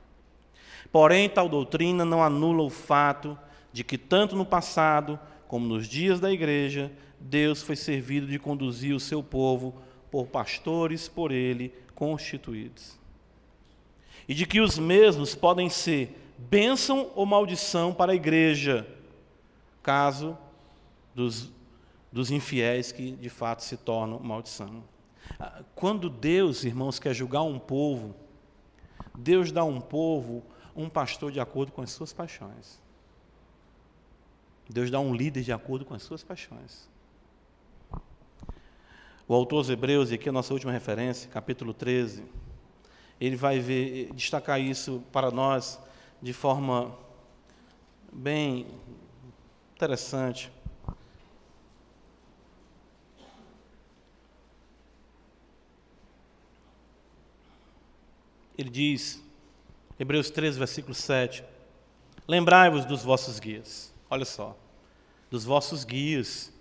[0.92, 3.38] Porém, tal doutrina não anula o fato
[3.74, 8.96] de que tanto no passado como nos dias da igreja, Deus foi servido de conduzir
[8.96, 9.76] o seu povo
[10.12, 12.95] por pastores por ele constituídos
[14.28, 18.88] e de que os mesmos podem ser bênção ou maldição para a igreja,
[19.82, 20.38] caso
[21.16, 21.52] dos,
[22.12, 24.84] dos infiéis que de fato se tornam maldição.
[25.39, 28.16] Ah, quando Deus, irmãos, quer julgar um povo,
[29.18, 30.43] Deus dá um povo
[30.76, 32.80] um pastor de acordo com as suas paixões.
[34.70, 36.88] Deus dá um líder de acordo com as suas paixões.
[39.28, 42.23] O autor aos Hebreus, e aqui é a nossa última referência, capítulo 13,
[43.19, 45.78] ele vai ver, destacar isso para nós
[46.21, 46.97] de forma
[48.09, 48.67] bem
[49.75, 50.49] interessante.
[58.57, 59.21] Ele diz,
[59.99, 61.43] Hebreus 13, versículo 7,
[62.25, 63.93] Lembrai-vos dos vossos guias.
[64.09, 64.57] Olha só,
[65.30, 66.53] dos vossos guias.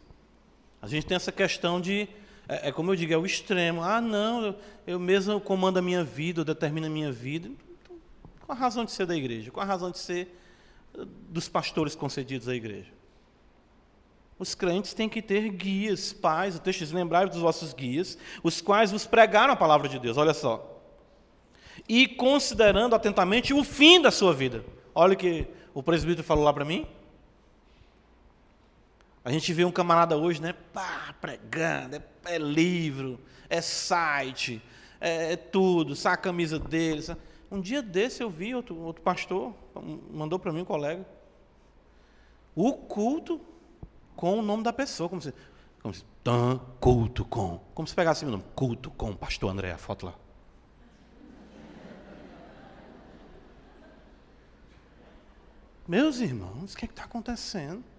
[0.82, 2.08] A gente tem essa questão de
[2.48, 3.82] é, é, como eu digo, é o extremo.
[3.82, 4.54] Ah, não, eu,
[4.86, 7.48] eu mesmo comando a minha vida, eu determino a minha vida.
[7.48, 7.96] Então,
[8.44, 9.50] qual a razão de ser da igreja?
[9.50, 10.28] Qual a razão de ser
[10.96, 12.92] eh, dos pastores concedidos à igreja?
[14.38, 16.56] Os crentes têm que ter guias, pais.
[16.56, 20.16] O texto diz: lembrai dos vossos guias, os quais vos pregaram a palavra de Deus.
[20.16, 20.72] Olha só.
[21.88, 24.64] E considerando atentamente o fim da sua vida.
[24.94, 26.86] Olha o que o presbítero falou lá para mim.
[29.26, 30.52] A gente vê um camarada hoje, né?
[30.72, 33.18] Pá, pregando, é, é livro,
[33.50, 34.62] é site,
[35.00, 37.02] é, é, tudo, saca a camisa dele.
[37.50, 39.52] Um dia desse eu vi outro, outro pastor,
[40.12, 41.04] mandou para mim um colega,
[42.54, 43.40] o culto
[44.14, 45.34] com o nome da pessoa, como se,
[45.82, 49.76] como se tan, culto com, como se pegasse o nome, culto com, pastor André, a
[49.76, 50.14] foto lá.
[55.88, 57.95] Meus irmãos, o que é está acontecendo?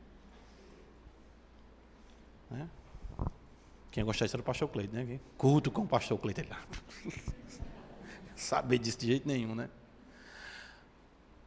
[2.49, 2.69] Né?
[3.91, 5.19] Quem gostar disso era o pastor Cleide, né?
[5.37, 6.41] Culto com o pastor Cleide.
[6.41, 6.49] Ele...
[8.35, 9.69] Saber disso de jeito nenhum, né?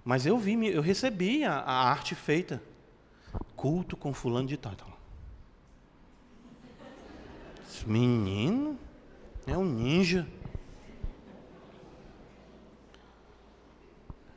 [0.04, 2.62] Mas eu vi, eu recebi a, a arte feita.
[3.54, 4.74] Culto com fulano de tal.
[7.68, 8.78] Esse menino
[9.46, 10.26] é um ninja.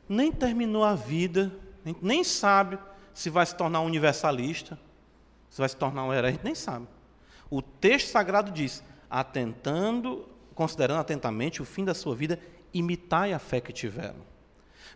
[0.08, 1.52] Nem terminou a vida,
[1.84, 2.78] nem, nem sabe
[3.12, 4.78] se vai se tornar universalista.
[5.54, 6.88] Você vai se tornar um gente nem sabe.
[7.48, 12.40] O texto sagrado diz: atentando, considerando atentamente o fim da sua vida,
[12.72, 14.16] imitai a fé que tiveram.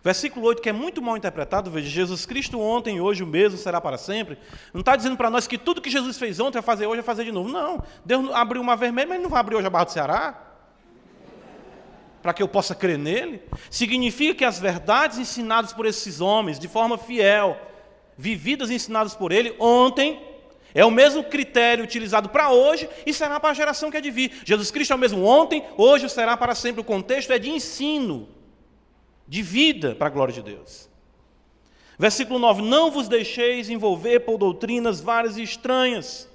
[0.03, 3.81] Versículo 8, que é muito mal interpretado, veja, Jesus Cristo ontem hoje o mesmo será
[3.81, 4.37] para sempre.
[4.75, 7.05] Não está dizendo para nós que tudo que Jesus fez ontem vai fazer hoje, vai
[7.05, 7.49] fazer de novo.
[7.49, 10.43] Não, Deus abriu uma vermelha, mas não vai abrir hoje a Barra do Ceará.
[12.21, 13.43] Para que eu possa crer nele.
[13.71, 17.57] Significa que as verdades ensinadas por esses homens, de forma fiel,
[18.17, 20.28] vividas e ensinadas por ele, ontem,
[20.75, 24.11] é o mesmo critério utilizado para hoje e será para a geração que é de
[24.11, 24.33] vir.
[24.45, 26.81] Jesus Cristo é o mesmo ontem, hoje será para sempre.
[26.81, 28.29] O contexto é de ensino,
[29.27, 30.89] de vida para a glória de Deus.
[31.99, 36.29] Versículo 9: Não vos deixeis envolver por doutrinas várias e estranhas.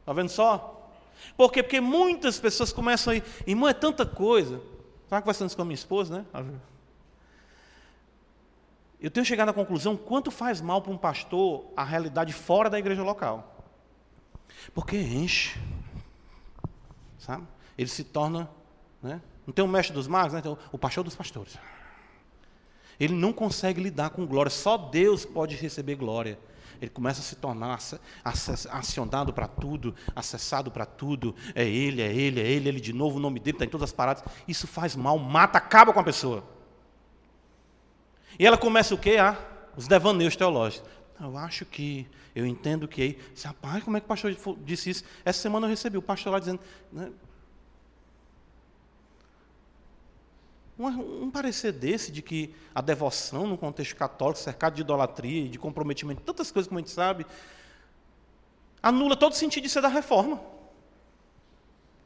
[0.00, 0.90] Está vendo só?
[1.36, 1.62] Por quê?
[1.62, 4.60] Porque muitas pessoas começam aí, irmão, é tanta coisa.
[5.04, 6.44] Estava conversando com a minha esposa, né?
[9.00, 12.78] eu tenho chegado à conclusão quanto faz mal para um pastor a realidade fora da
[12.78, 13.53] igreja local.
[14.74, 15.58] Porque enche.
[17.18, 17.46] Sabe?
[17.76, 18.50] Ele se torna.
[19.02, 19.20] Né?
[19.46, 20.40] Não tem o mestre dos magos, né?
[20.40, 21.58] tem o pastor dos pastores.
[22.98, 26.38] Ele não consegue lidar com glória, só Deus pode receber glória.
[26.80, 27.78] Ele começa a se tornar
[28.70, 31.34] acionado para tudo, acessado para tudo.
[31.54, 33.90] É ele, é ele, é ele, ele de novo, o nome dele está em todas
[33.90, 34.24] as paradas.
[34.46, 36.44] Isso faz mal, mata, acaba com a pessoa.
[38.38, 39.16] E ela começa o quê?
[39.18, 39.38] Ah,
[39.76, 40.88] os devaneios teológicos.
[41.20, 43.18] Eu acho que, eu entendo que.
[43.44, 45.04] Rapaz, como é que o pastor disse isso?
[45.24, 46.60] Essa semana eu recebi o pastor lá dizendo.
[46.92, 47.12] Né,
[50.78, 55.48] um, um, parecer desse, de que a devoção no contexto católico, cercado de idolatria e
[55.48, 57.24] de comprometimento, tantas coisas como a gente sabe,
[58.82, 60.40] anula todo sentido de ser da reforma.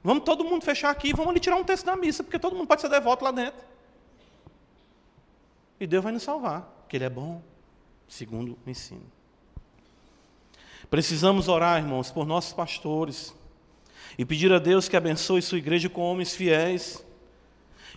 [0.04, 2.68] Vamos todo mundo fechar aqui, vamos ali tirar um texto da missa, porque todo mundo
[2.68, 3.64] pode ser devoto lá dentro.
[5.80, 7.42] E Deus vai nos salvar, porque Ele é bom,
[8.08, 9.06] segundo o ensino.
[10.90, 13.34] Precisamos orar, irmãos, por nossos pastores
[14.16, 17.04] e pedir a Deus que abençoe sua igreja com homens fiéis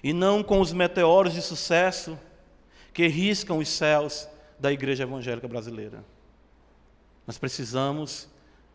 [0.04, 2.20] e não com os meteoros de sucesso
[2.94, 4.28] que riscam os céus
[4.60, 6.04] da igreja evangélica brasileira.
[7.26, 8.28] Nós precisamos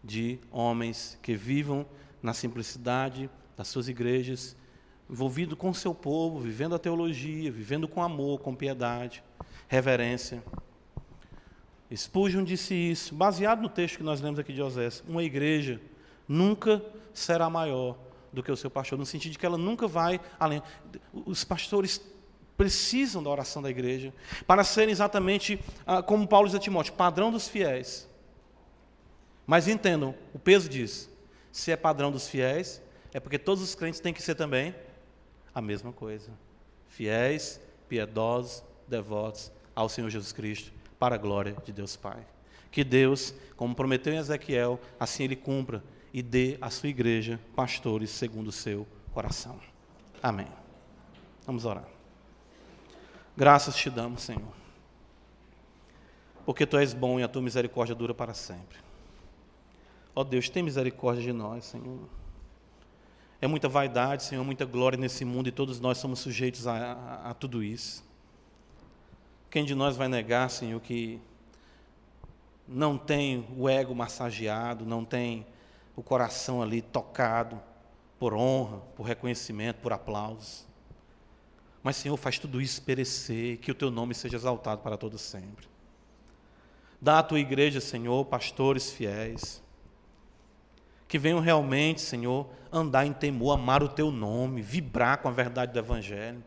[0.03, 1.85] de homens que vivam
[2.23, 4.57] na simplicidade das suas igrejas
[5.09, 9.23] envolvido com o seu povo, vivendo a teologia, vivendo com amor, com piedade,
[9.69, 10.43] reverência.
[11.95, 15.03] Spurgeon disse isso, baseado no texto que nós lemos aqui de Osés.
[15.07, 15.81] Uma igreja
[16.27, 16.83] nunca
[17.15, 17.97] será maior
[18.33, 20.63] do que o seu pastor, no sentido de que ela nunca vai além.
[21.13, 22.01] Os pastores
[22.57, 24.13] precisam da oração da igreja
[24.47, 28.09] para serem exatamente, ah, como Paulo diz a Timóteo, padrão dos fiéis.
[29.47, 31.09] Mas entendam, o peso disso.
[31.53, 32.83] Se é padrão dos fiéis,
[33.15, 34.75] é porque todos os crentes têm que ser também
[35.55, 36.31] a mesma coisa.
[36.89, 42.27] Fiéis, piedosos, devotos ao Senhor Jesus Cristo, para a glória de Deus Pai.
[42.71, 45.83] Que Deus, como prometeu em Ezequiel, assim Ele cumpra
[46.13, 49.59] e dê à sua igreja pastores segundo o seu coração.
[50.23, 50.49] Amém.
[51.47, 51.87] Vamos orar.
[53.37, 54.53] Graças te damos, Senhor,
[56.45, 58.79] porque Tu és bom e a Tua misericórdia dura para sempre.
[60.15, 62.09] Ó Deus, tem misericórdia de nós, Senhor.
[63.39, 67.31] É muita vaidade, Senhor, muita glória nesse mundo e todos nós somos sujeitos a, a,
[67.31, 68.03] a tudo isso.
[69.57, 71.19] Quem de nós vai negar, Senhor, que
[72.69, 75.47] não tem o ego massageado, não tem
[75.97, 77.59] o coração ali tocado
[78.19, 80.67] por honra, por reconhecimento, por aplausos.
[81.83, 85.67] Mas, Senhor, faz tudo isso perecer, que o teu nome seja exaltado para todo sempre.
[87.01, 89.63] Dá à tua igreja, Senhor, pastores fiéis,
[91.09, 95.73] que venham realmente, Senhor, andar em temor, amar o teu nome, vibrar com a verdade
[95.73, 96.45] do Evangelho,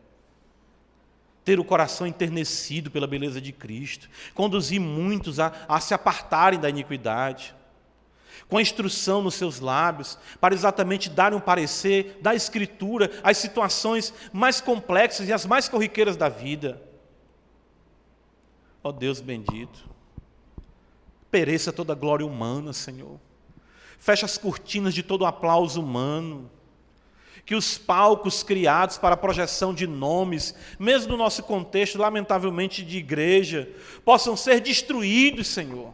[1.44, 6.68] ter o coração enternecido pela beleza de Cristo, conduzir muitos a, a se apartarem da
[6.68, 7.54] iniquidade,
[8.48, 14.12] com a instrução nos seus lábios, para exatamente dar um parecer da Escritura às situações
[14.32, 16.82] mais complexas e as mais corriqueiras da vida.
[18.82, 19.88] Ó oh Deus bendito,
[21.30, 23.18] pereça toda a glória humana, Senhor
[24.00, 26.50] fecha as cortinas de todo o aplauso humano,
[27.50, 32.98] que os palcos criados para a projeção de nomes, mesmo no nosso contexto, lamentavelmente de
[32.98, 33.68] igreja,
[34.04, 35.92] possam ser destruídos, Senhor.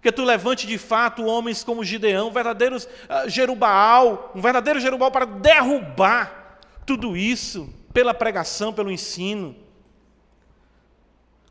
[0.00, 5.24] Que tu levante de fato homens como Gideão, verdadeiros uh, Jerubaal, um verdadeiro Jerubaal para
[5.24, 9.56] derrubar tudo isso pela pregação, pelo ensino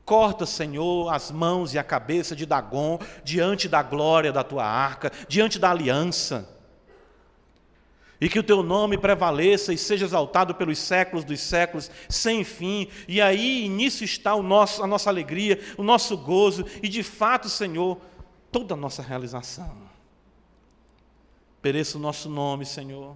[0.06, 5.12] Corta, Senhor, as mãos e a cabeça de Dagon diante da glória da tua arca,
[5.28, 6.57] diante da aliança.
[8.20, 12.88] E que o teu nome prevaleça e seja exaltado pelos séculos dos séculos, sem fim.
[13.07, 17.47] E aí, nisso está o nosso, a nossa alegria, o nosso gozo e, de fato,
[17.47, 17.99] Senhor,
[18.51, 19.88] toda a nossa realização.
[21.61, 23.15] Pereça o nosso nome, Senhor,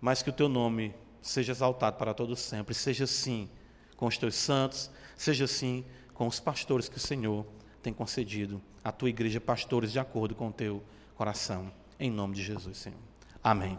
[0.00, 2.74] mas que o teu nome seja exaltado para todo sempre.
[2.74, 3.48] Seja assim
[3.96, 7.44] com os teus santos, Seja assim com os pastores que o Senhor
[7.82, 10.82] tem concedido à tua igreja, pastores de acordo com o teu
[11.14, 11.70] coração.
[11.98, 13.09] Em nome de Jesus, Senhor.
[13.42, 13.78] Amém.